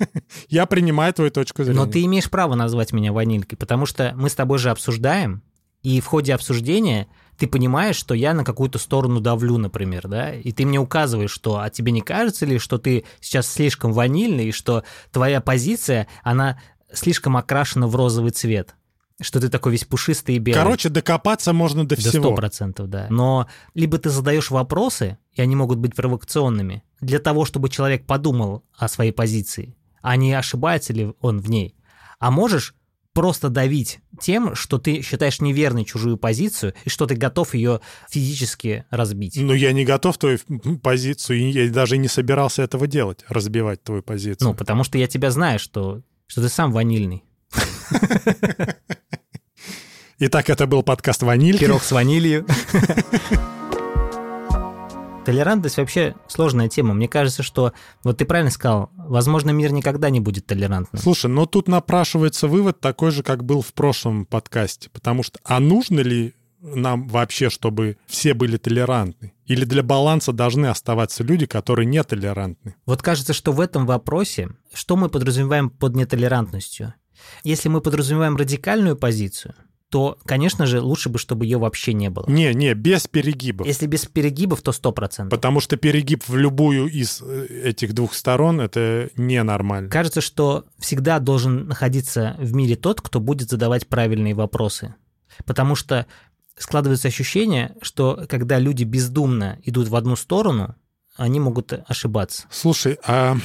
Я 0.49 0.67
принимаю 0.67 1.13
твою 1.13 1.33
точку 1.33 1.65
зрения. 1.65 1.81
Но 1.81 1.87
ты 1.87 2.05
имеешь 2.05 2.31
право 2.31 2.55
назвать 2.55 2.93
меня 2.93 3.13
ванилькой, 3.13 3.59
потому 3.59 3.87
что 3.87 4.13
мы 4.17 4.29
с 4.29 4.35
тобой 4.35 4.59
же 4.59 4.71
обсуждаем, 4.71 5.43
и 5.83 6.01
в 6.01 6.07
ходе 6.07 6.35
обсуждения 6.35 7.09
ты 7.39 7.47
понимаешь, 7.47 7.97
что 7.97 8.15
я 8.15 8.35
на 8.35 8.45
какую-то 8.45 8.79
сторону 8.79 9.21
давлю, 9.21 9.57
например, 9.57 10.09
да, 10.09 10.35
и 10.35 10.53
ты 10.53 10.67
мне 10.67 10.79
указываешь, 10.79 11.31
что, 11.31 11.59
а 11.59 11.71
тебе 11.71 11.91
не 11.91 12.03
кажется 12.03 12.45
ли, 12.45 12.59
что 12.59 12.77
ты 12.77 13.05
сейчас 13.21 13.51
слишком 13.51 13.93
ванильный, 13.93 14.49
и 14.49 14.53
что 14.53 14.85
твоя 15.11 15.41
позиция, 15.41 16.07
она 16.23 16.61
слишком 16.93 17.37
окрашена 17.37 17.87
в 17.87 17.97
розовый 17.97 18.33
цвет? 18.33 18.75
что 19.23 19.39
ты 19.39 19.51
такой 19.51 19.73
весь 19.73 19.85
пушистый 19.85 20.37
и 20.37 20.39
белый. 20.39 20.59
Короче, 20.59 20.89
докопаться 20.89 21.53
можно 21.53 21.87
до, 21.87 21.95
до 21.95 22.01
всего. 22.01 22.29
Сто 22.29 22.35
процентов, 22.35 22.89
да. 22.89 23.07
Но 23.11 23.49
либо 23.75 23.99
ты 23.99 24.09
задаешь 24.09 24.51
вопросы, 24.51 25.19
и 25.33 25.43
они 25.43 25.57
могут 25.57 25.79
быть 25.79 25.95
провокационными, 25.95 26.83
для 27.03 27.19
того, 27.19 27.45
чтобы 27.45 27.69
человек 27.69 28.07
подумал 28.07 28.65
о 28.77 28.89
своей 28.89 29.13
позиции, 29.13 29.77
а 30.01 30.17
не 30.17 30.33
ошибается 30.33 30.95
ли 30.95 31.13
он 31.21 31.39
в 31.39 31.51
ней. 31.51 31.77
А 32.19 32.31
можешь 32.31 32.75
просто 33.13 33.49
давить 33.49 34.01
тем, 34.21 34.55
что 34.55 34.79
ты 34.79 35.03
считаешь 35.03 35.41
неверной 35.41 35.85
чужую 35.85 36.17
позицию 36.17 36.75
и 36.85 36.89
что 36.89 37.07
ты 37.07 37.15
готов 37.17 37.55
ее 37.55 37.81
физически 38.09 38.85
разбить. 38.91 39.37
Но 39.37 39.55
я 39.55 39.73
не 39.73 39.85
готов 39.85 40.19
твою 40.19 40.39
позицию, 40.83 41.39
и 41.39 41.51
я 41.51 41.71
даже 41.71 41.97
не 41.97 42.09
собирался 42.09 42.63
этого 42.63 42.87
делать, 42.87 43.25
разбивать 43.29 43.83
твою 43.83 44.03
позицию. 44.03 44.49
Ну, 44.49 44.55
потому 44.55 44.85
что 44.85 44.99
я 44.99 45.07
тебя 45.07 45.31
знаю, 45.31 45.59
что, 45.59 46.03
что 46.27 46.43
ты 46.43 46.49
сам 46.49 46.73
ванильный. 46.73 47.25
Итак, 50.19 50.51
это 50.51 50.67
был 50.67 50.83
подкаст 50.83 51.23
«Ваниль». 51.23 51.59
Пирог 51.59 51.83
с 51.83 51.93
ванилью. 51.93 52.47
Толерантность 55.25 55.77
вообще 55.77 56.15
сложная 56.29 56.69
тема. 56.69 56.95
Мне 56.95 57.07
кажется, 57.07 57.43
что, 57.43 57.73
вот 58.03 58.19
ты 58.19 58.25
правильно 58.25 58.51
сказал, 58.51 58.91
возможно, 58.97 59.51
мир 59.51 59.71
никогда 59.73 60.09
не 60.09 60.19
будет 60.19 60.47
толерантным. 60.47 61.01
Слушай, 61.01 61.31
но 61.31 61.47
тут 61.47 61.69
напрашивается 61.69 62.49
вывод 62.49 62.81
такой 62.81 63.11
же, 63.11 63.23
как 63.23 63.45
был 63.45 63.61
в 63.61 63.73
прошлом 63.75 64.25
подкасте. 64.25 64.89
Потому 64.91 65.23
что, 65.23 65.39
а 65.45 65.61
нужно 65.61 66.01
ли 66.01 66.35
нам 66.61 67.07
вообще, 67.07 67.51
чтобы 67.51 67.99
все 68.07 68.35
были 68.35 68.57
толерантны? 68.57 69.33
Или 69.47 69.65
для 69.65 69.83
баланса 69.83 70.33
должны 70.33 70.67
оставаться 70.67 71.23
люди, 71.23 71.47
которые 71.47 71.87
не 71.87 72.03
толерантны? 72.03 72.77
Вот 72.87 73.03
кажется, 73.03 73.33
что 73.33 73.53
в 73.53 73.61
этом 73.61 73.87
вопросе, 73.87 74.51
что 74.73 74.97
мы 74.97 75.09
подразумеваем 75.09 75.71
под 75.71 75.97
нетолерантностью? 75.97 76.95
Если 77.45 77.69
мы 77.69 77.83
подразумеваем 77.83 78.37
радикальную 78.37 78.97
позицию, 78.97 79.55
то, 79.91 80.19
конечно 80.25 80.67
же, 80.67 80.81
лучше 80.81 81.09
бы, 81.09 81.19
чтобы 81.19 81.45
ее 81.45 81.59
вообще 81.59 81.93
не 81.93 82.11
было. 82.11 82.25
Не, 82.29 82.55
не, 82.55 82.75
без 82.75 83.09
перегибов. 83.09 83.67
Если 83.67 83.87
без 83.87 84.07
перегибов, 84.07 84.63
то 84.63 84.71
100%. 84.71 85.29
Потому 85.29 85.59
что 85.61 85.77
перегиб 85.77 86.23
в 86.29 86.37
любую 86.37 86.87
из 86.87 87.21
э, 87.21 87.47
этих 87.65 87.93
двух 87.93 88.15
сторон— 88.15 88.61
это 88.63 89.11
ненормально. 89.17 89.91
Кажется, 89.91 90.21
что 90.21 90.65
всегда 90.79 91.19
должен 91.19 91.67
находиться 91.67 92.37
в 92.39 92.55
мире 92.55 92.77
тот, 92.77 93.01
кто 93.01 93.19
будет 93.19 93.51
задавать 93.51 93.89
правильные 93.89 94.35
вопросы. 94.35 94.95
Потому 95.45 95.75
что 95.75 96.07
складывается 96.57 97.09
ощущение, 97.09 97.75
что 97.83 98.27
когда 98.29 98.61
люди 98.61 98.85
бездумно 98.85 99.59
идут 99.65 99.89
в 99.89 99.97
одну 99.97 100.15
сторону, 100.15 100.77
они 101.17 101.41
могут 101.41 101.73
ошибаться. 101.73 102.47
Слушай, 102.51 102.97
а 103.05 103.37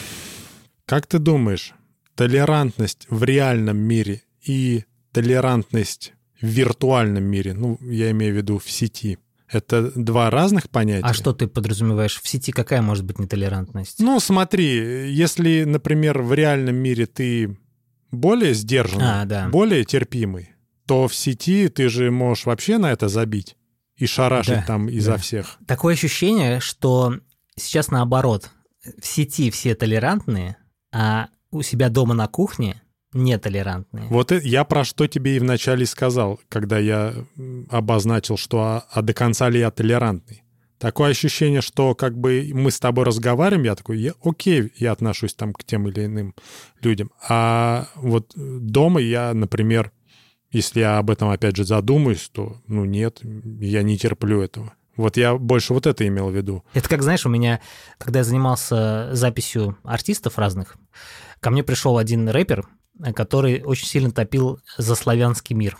как 0.85 1.07
ты 1.07 1.17
думаешь, 1.17 1.73
толерантность 2.13 3.07
в 3.09 3.23
реальном 3.23 3.77
мире 3.77 4.21
и 4.41 4.83
толерантность 5.11 6.13
в 6.41 6.45
виртуальном 6.47 7.23
мире, 7.23 7.53
ну, 7.53 7.77
я 7.81 8.11
имею 8.11 8.33
в 8.33 8.37
виду 8.37 8.59
в 8.59 8.69
сети, 8.69 9.17
это 9.49 9.91
два 9.95 10.29
разных 10.29 10.69
понятия. 10.69 11.05
А 11.05 11.13
что 11.13 11.33
ты 11.33 11.47
подразумеваешь? 11.47 12.19
В 12.21 12.27
сети 12.27 12.51
какая 12.51 12.81
может 12.81 13.05
быть 13.05 13.19
нетолерантность? 13.19 13.99
Ну, 13.99 14.19
смотри, 14.19 15.11
если, 15.13 15.63
например, 15.63 16.21
в 16.21 16.33
реальном 16.33 16.75
мире 16.75 17.05
ты 17.05 17.57
более 18.11 18.53
сдержанный, 18.53 19.21
а, 19.21 19.25
да. 19.25 19.47
более 19.49 19.85
терпимый, 19.85 20.49
то 20.87 21.07
в 21.07 21.15
сети 21.15 21.67
ты 21.67 21.89
же 21.89 22.11
можешь 22.11 22.45
вообще 22.45 22.77
на 22.77 22.91
это 22.91 23.07
забить 23.07 23.55
и 23.95 24.05
шарашить 24.07 24.55
Да, 24.55 24.63
там 24.65 24.89
изо 24.89 25.11
да. 25.11 25.17
всех. 25.17 25.57
Такое 25.67 25.93
ощущение, 25.93 26.59
что 26.59 27.15
сейчас 27.55 27.89
наоборот. 27.89 28.49
В 29.01 29.05
сети 29.05 29.49
все 29.49 29.73
толерантные, 29.73 30.57
а 30.91 31.29
у 31.51 31.61
себя 31.61 31.89
дома 31.89 32.13
на 32.13 32.27
кухне 32.27 32.81
нетолерантные. 33.15 34.05
Вот 34.09 34.31
я 34.31 34.63
про 34.65 34.83
что 34.83 35.07
тебе 35.07 35.37
и 35.37 35.39
вначале 35.39 35.85
сказал, 35.85 36.39
когда 36.49 36.77
я 36.77 37.13
обозначил, 37.69 38.37
что 38.37 38.61
а, 38.61 38.85
а 38.91 39.01
до 39.01 39.13
конца 39.13 39.49
ли 39.49 39.59
я 39.59 39.71
толерантный. 39.71 40.43
Такое 40.77 41.11
ощущение, 41.11 41.61
что 41.61 41.95
как 41.95 42.17
бы 42.17 42.51
мы 42.53 42.69
с 42.69 42.79
тобой 42.79 43.05
разговариваем, 43.05 43.63
я 43.63 43.75
такой, 43.75 43.97
я, 43.97 44.11
окей, 44.23 44.73
я 44.75 44.91
отношусь 44.91 45.33
там 45.33 45.53
к 45.53 45.63
тем 45.63 45.87
или 45.87 46.05
иным 46.05 46.35
людям. 46.81 47.11
А 47.27 47.87
вот 47.95 48.33
дома 48.35 48.99
я, 48.99 49.33
например, 49.33 49.91
если 50.51 50.81
я 50.81 50.97
об 50.97 51.09
этом 51.09 51.29
опять 51.29 51.55
же 51.55 51.63
задумаюсь, 51.63 52.29
то, 52.31 52.61
ну 52.67 52.83
нет, 52.83 53.21
я 53.23 53.83
не 53.83 53.97
терплю 53.97 54.41
этого. 54.41 54.73
Вот 54.97 55.17
я 55.17 55.35
больше 55.35 55.73
вот 55.73 55.87
это 55.87 56.07
имел 56.07 56.29
в 56.29 56.35
виду. 56.35 56.63
Это 56.73 56.87
как, 56.87 57.01
знаешь, 57.01 57.25
у 57.25 57.29
меня, 57.29 57.61
когда 57.97 58.19
я 58.19 58.25
занимался 58.25 59.09
записью 59.13 59.77
артистов 59.83 60.37
разных, 60.37 60.77
ко 61.39 61.49
мне 61.51 61.63
пришел 61.63 61.97
один 61.97 62.29
рэпер, 62.29 62.67
который 63.13 63.61
очень 63.63 63.87
сильно 63.87 64.11
топил 64.11 64.59
за 64.77 64.95
славянский 64.95 65.55
мир. 65.55 65.77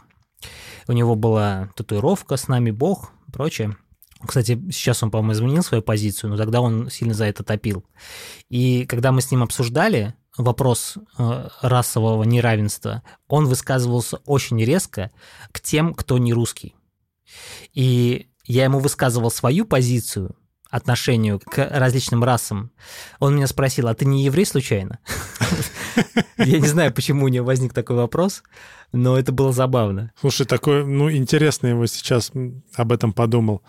У 0.87 0.91
него 0.91 1.15
была 1.15 1.69
татуировка 1.75 2.37
«С 2.37 2.47
нами 2.47 2.71
Бог», 2.71 3.11
и 3.27 3.31
прочее. 3.31 3.75
Кстати, 4.25 4.59
сейчас 4.71 5.03
он, 5.03 5.11
по-моему, 5.11 5.33
изменил 5.33 5.63
свою 5.63 5.83
позицию, 5.83 6.31
но 6.31 6.37
тогда 6.37 6.61
он 6.61 6.89
сильно 6.89 7.13
за 7.13 7.25
это 7.25 7.43
топил. 7.43 7.85
И 8.49 8.85
когда 8.85 9.11
мы 9.11 9.21
с 9.21 9.31
ним 9.31 9.43
обсуждали 9.43 10.15
вопрос 10.37 10.97
э, 11.17 11.49
расового 11.61 12.23
неравенства, 12.23 13.03
он 13.27 13.45
высказывался 13.45 14.17
очень 14.25 14.63
резко 14.63 15.11
к 15.51 15.61
тем, 15.61 15.93
кто 15.93 16.17
не 16.17 16.33
русский. 16.33 16.75
И 17.73 18.29
я 18.45 18.65
ему 18.65 18.79
высказывал 18.79 19.31
свою 19.31 19.65
позицию 19.65 20.35
отношению 20.75 21.39
к 21.39 21.69
различным 21.71 22.23
расам. 22.23 22.71
Он 23.19 23.35
меня 23.35 23.47
спросил, 23.47 23.87
а 23.87 23.93
ты 23.93 24.05
не 24.05 24.25
еврей 24.25 24.45
случайно? 24.45 24.99
Я 26.37 26.59
не 26.59 26.67
знаю, 26.67 26.93
почему 26.93 27.25
у 27.25 27.29
него 27.29 27.45
возник 27.45 27.73
такой 27.73 27.95
вопрос, 27.95 28.43
но 28.91 29.17
это 29.17 29.31
было 29.31 29.53
забавно. 29.53 30.11
Слушай, 30.19 30.45
такой, 30.45 30.85
ну, 30.85 31.09
интересно, 31.09 31.67
я 31.67 31.75
вот 31.75 31.89
сейчас 31.89 32.31
об 32.75 32.91
этом 32.91 33.13
подумал. 33.13 33.61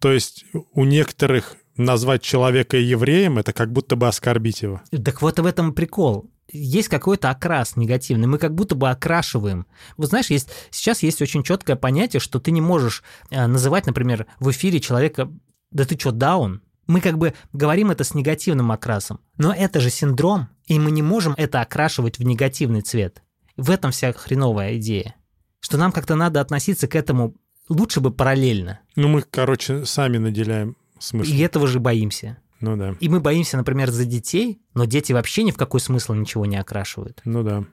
То 0.00 0.10
есть 0.10 0.44
у 0.72 0.84
некоторых 0.84 1.56
назвать 1.76 2.22
человека 2.22 2.76
евреем— 2.76 3.38
это 3.38 3.52
как 3.52 3.72
будто 3.72 3.94
бы 3.94 4.08
оскорбить 4.08 4.62
его. 4.62 4.82
Так 4.90 5.22
вот 5.22 5.38
в 5.38 5.46
этом 5.46 5.72
прикол. 5.72 6.30
Есть 6.52 6.88
какой-то 6.88 7.30
окрас 7.30 7.76
негативный, 7.76 8.26
мы 8.26 8.38
как 8.38 8.56
будто 8.56 8.74
бы 8.74 8.90
окрашиваем. 8.90 9.66
Вот 9.96 10.08
знаешь, 10.08 10.30
есть, 10.30 10.48
сейчас 10.72 11.04
есть 11.04 11.22
очень 11.22 11.44
четкое 11.44 11.76
понятие, 11.76 12.18
что 12.18 12.40
ты 12.40 12.50
не 12.50 12.60
можешь 12.60 13.04
э, 13.30 13.46
называть, 13.46 13.86
например, 13.86 14.26
в 14.40 14.50
эфире 14.50 14.80
человека 14.80 15.30
«да 15.70 15.84
ты 15.84 15.96
чё, 15.96 16.10
даун?». 16.12 16.62
Мы 16.86 17.00
как 17.00 17.18
бы 17.18 17.34
говорим 17.52 17.90
это 17.92 18.02
с 18.02 18.14
негативным 18.14 18.72
окрасом. 18.72 19.20
Но 19.36 19.54
это 19.54 19.78
же 19.78 19.90
синдром, 19.90 20.48
и 20.66 20.76
мы 20.78 20.90
не 20.90 21.02
можем 21.02 21.34
это 21.36 21.60
окрашивать 21.60 22.18
в 22.18 22.24
негативный 22.24 22.80
цвет. 22.80 23.22
В 23.56 23.70
этом 23.70 23.92
вся 23.92 24.12
хреновая 24.12 24.76
идея. 24.76 25.14
Что 25.60 25.76
нам 25.76 25.92
как-то 25.92 26.16
надо 26.16 26.40
относиться 26.40 26.88
к 26.88 26.96
этому 26.96 27.36
лучше 27.68 28.00
бы 28.00 28.10
параллельно. 28.10 28.80
Ну, 28.96 29.06
мы, 29.06 29.22
короче, 29.22 29.84
сами 29.86 30.18
наделяем 30.18 30.76
смысл. 30.98 31.30
И 31.30 31.38
этого 31.38 31.68
же 31.68 31.78
боимся. 31.78 32.38
Ну 32.60 32.76
да, 32.76 32.96
И 32.98 33.08
мы 33.08 33.20
боимся, 33.20 33.56
например, 33.56 33.90
за 33.90 34.04
детей, 34.04 34.60
но 34.74 34.84
дети 34.84 35.12
вообще 35.12 35.44
ни 35.44 35.50
в 35.52 35.56
какой 35.56 35.80
смысл 35.80 36.14
ничего 36.14 36.44
не 36.44 36.56
окрашивают. 36.56 37.20
ну 37.24 37.42
да. 37.44 37.64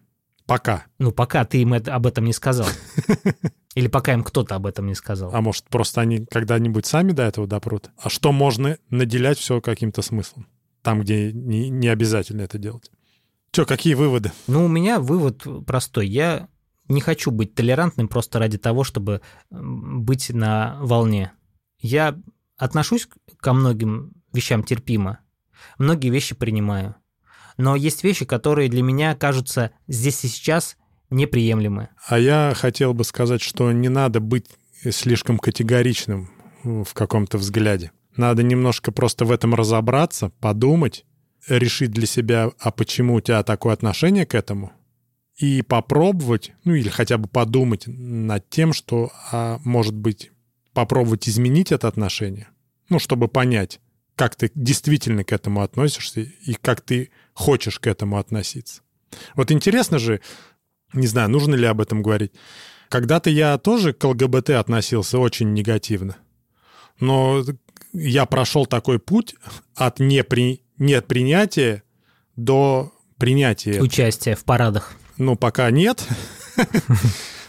Пока. 0.45 0.85
Ну, 0.97 1.11
пока 1.11 1.43
ты 1.43 1.61
им 1.61 1.73
это- 1.73 1.93
об 1.95 2.05
этом 2.07 2.23
не 2.23 2.31
сказал. 2.33 2.67
Или 3.77 3.89
пока 3.89 4.13
им 4.13 4.23
кто-то 4.23 4.55
об 4.55 4.65
этом 4.65 4.87
не 4.87 4.95
сказал. 4.95 5.29
А 5.35 5.39
может, 5.39 5.65
просто 5.65 6.01
они 6.01 6.25
когда-нибудь 6.25 6.87
сами 6.87 7.11
до 7.11 7.21
этого 7.21 7.45
допрут? 7.45 7.91
А 7.99 8.09
что 8.09 8.31
можно 8.31 8.79
наделять 8.89 9.37
все 9.37 9.61
каким-то 9.61 10.01
смыслом? 10.01 10.47
Там, 10.81 11.01
где 11.01 11.31
не, 11.31 11.69
не 11.69 11.87
обязательно 11.87 12.41
это 12.41 12.57
делать. 12.57 12.89
Че, 13.51 13.65
какие 13.65 13.93
выводы? 13.93 14.31
Ну, 14.47 14.65
у 14.65 14.67
меня 14.67 14.99
вывод 14.99 15.45
простой. 15.67 16.07
Я 16.07 16.47
не 16.87 17.01
хочу 17.01 17.29
быть 17.29 17.53
толерантным 17.53 18.07
просто 18.07 18.39
ради 18.39 18.57
того, 18.57 18.83
чтобы 18.83 19.21
быть 19.51 20.31
на 20.31 20.79
волне. 20.81 21.33
Я 21.77 22.19
отношусь 22.57 23.07
ко 23.39 23.53
многим 23.53 24.13
вещам 24.33 24.63
терпимо, 24.63 25.19
многие 25.77 26.09
вещи 26.09 26.33
принимаю. 26.33 26.95
Но 27.57 27.75
есть 27.75 28.03
вещи, 28.03 28.25
которые 28.25 28.69
для 28.69 28.81
меня 28.81 29.13
кажутся 29.13 29.69
здесь 29.87 30.25
и 30.25 30.29
сейчас 30.29 30.77
неприемлемы. 31.09 31.89
А 32.07 32.19
я 32.19 32.53
хотел 32.55 32.93
бы 32.93 33.03
сказать, 33.03 33.41
что 33.41 33.71
не 33.71 33.89
надо 33.89 34.19
быть 34.19 34.45
слишком 34.89 35.37
категоричным 35.37 36.29
в 36.63 36.93
каком-то 36.93 37.37
взгляде. 37.37 37.91
Надо 38.15 38.43
немножко 38.43 38.91
просто 38.91 39.25
в 39.25 39.31
этом 39.31 39.53
разобраться, 39.53 40.31
подумать, 40.39 41.05
решить 41.47 41.91
для 41.91 42.07
себя, 42.07 42.51
а 42.59 42.71
почему 42.71 43.15
у 43.15 43.21
тебя 43.21 43.43
такое 43.43 43.73
отношение 43.73 44.25
к 44.25 44.35
этому, 44.35 44.71
и 45.37 45.61
попробовать, 45.61 46.53
ну 46.63 46.73
или 46.73 46.89
хотя 46.89 47.17
бы 47.17 47.27
подумать 47.27 47.83
над 47.85 48.49
тем, 48.49 48.73
что, 48.73 49.11
а, 49.31 49.59
может 49.63 49.93
быть, 49.93 50.31
попробовать 50.73 51.29
изменить 51.29 51.71
это 51.71 51.87
отношение, 51.87 52.47
ну, 52.89 52.99
чтобы 52.99 53.27
понять, 53.27 53.79
как 54.15 54.35
ты 54.35 54.51
действительно 54.55 55.23
к 55.23 55.31
этому 55.31 55.61
относишься 55.61 56.21
и 56.21 56.55
как 56.59 56.81
ты 56.81 57.11
хочешь 57.33 57.79
к 57.79 57.85
этому 57.85 58.17
относиться. 58.17 58.81
Вот 59.35 59.51
интересно 59.51 59.99
же, 59.99 60.21
не 60.93 61.07
знаю, 61.07 61.29
нужно 61.29 61.55
ли 61.55 61.65
об 61.65 61.81
этом 61.81 62.01
говорить. 62.01 62.31
Когда-то 62.89 63.29
я 63.29 63.57
тоже 63.57 63.93
к 63.93 64.03
ЛГБТ 64.03 64.51
относился 64.51 65.19
очень 65.19 65.53
негативно. 65.53 66.17
Но 66.99 67.43
я 67.93 68.25
прошел 68.25 68.65
такой 68.65 68.99
путь 68.99 69.35
от 69.75 69.99
непри... 69.99 70.63
непринятия 70.77 71.83
до 72.35 72.93
принятия. 73.17 73.81
Участие 73.81 74.35
в 74.35 74.43
парадах. 74.45 74.93
Ну, 75.17 75.35
пока 75.35 75.69
нет. 75.71 76.05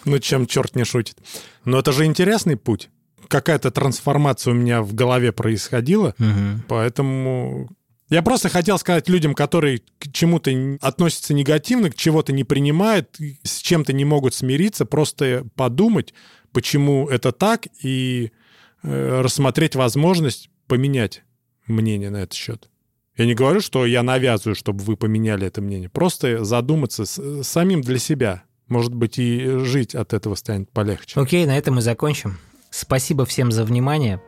Ну, 0.04 0.18
чем 0.18 0.46
черт 0.46 0.74
не 0.74 0.84
шутит. 0.84 1.18
Но 1.64 1.78
это 1.78 1.92
же 1.92 2.04
интересный 2.06 2.56
путь. 2.56 2.88
Какая-то 3.28 3.70
трансформация 3.70 4.52
у 4.52 4.54
меня 4.54 4.80
в 4.80 4.94
голове 4.94 5.32
происходила, 5.32 6.14
поэтому 6.66 7.68
Я 8.08 8.22
просто 8.22 8.48
хотел 8.48 8.78
сказать 8.78 9.08
людям, 9.08 9.34
которые 9.34 9.82
к 9.98 10.10
чему-то 10.12 10.50
относятся 10.80 11.34
негативно, 11.34 11.90
к 11.90 11.94
чего-то 11.94 12.32
не 12.32 12.44
принимают, 12.44 13.18
с 13.42 13.58
чем-то 13.58 13.92
не 13.92 14.04
могут 14.04 14.34
смириться, 14.34 14.86
просто 14.86 15.46
подумать, 15.56 16.14
почему 16.52 17.08
это 17.08 17.32
так, 17.32 17.66
и 17.82 18.32
э, 18.82 19.20
рассмотреть 19.20 19.74
возможность 19.74 20.48
поменять 20.66 21.22
мнение 21.66 22.08
на 22.10 22.18
этот 22.18 22.32
счет. 22.32 22.70
Я 23.18 23.26
не 23.26 23.34
говорю, 23.34 23.60
что 23.60 23.84
я 23.84 24.02
навязываю, 24.02 24.54
чтобы 24.54 24.84
вы 24.84 24.96
поменяли 24.96 25.46
это 25.46 25.60
мнение. 25.60 25.88
Просто 25.88 26.44
задуматься 26.44 27.04
с, 27.04 27.42
самим 27.42 27.82
для 27.82 27.98
себя. 27.98 28.44
Может 28.68 28.94
быть, 28.94 29.18
и 29.18 29.58
жить 29.58 29.94
от 29.94 30.12
этого 30.12 30.34
станет 30.34 30.70
полегче. 30.70 31.20
Окей, 31.20 31.44
на 31.44 31.58
этом 31.58 31.74
мы 31.74 31.82
закончим. 31.82 32.38
Спасибо 32.70 33.24
всем 33.24 33.50
за 33.50 33.64
внимание. 33.64 34.20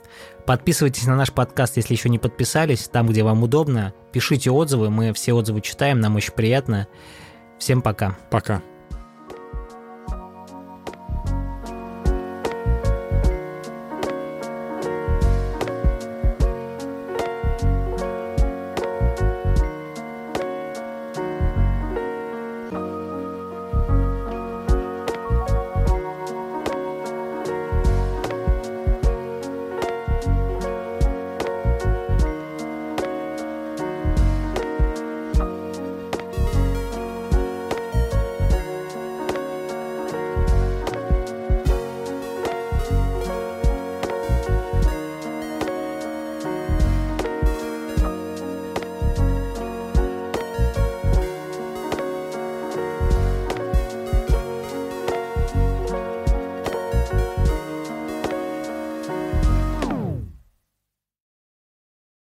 Подписывайтесь 0.46 1.06
на 1.06 1.16
наш 1.16 1.32
подкаст, 1.32 1.76
если 1.76 1.94
еще 1.94 2.08
не 2.08 2.18
подписались, 2.18 2.88
там, 2.88 3.06
где 3.06 3.22
вам 3.22 3.42
удобно. 3.42 3.92
Пишите 4.12 4.50
отзывы, 4.50 4.90
мы 4.90 5.12
все 5.12 5.32
отзывы 5.32 5.60
читаем, 5.60 6.00
нам 6.00 6.16
очень 6.16 6.32
приятно. 6.32 6.88
Всем 7.58 7.82
пока. 7.82 8.16
Пока. 8.30 8.62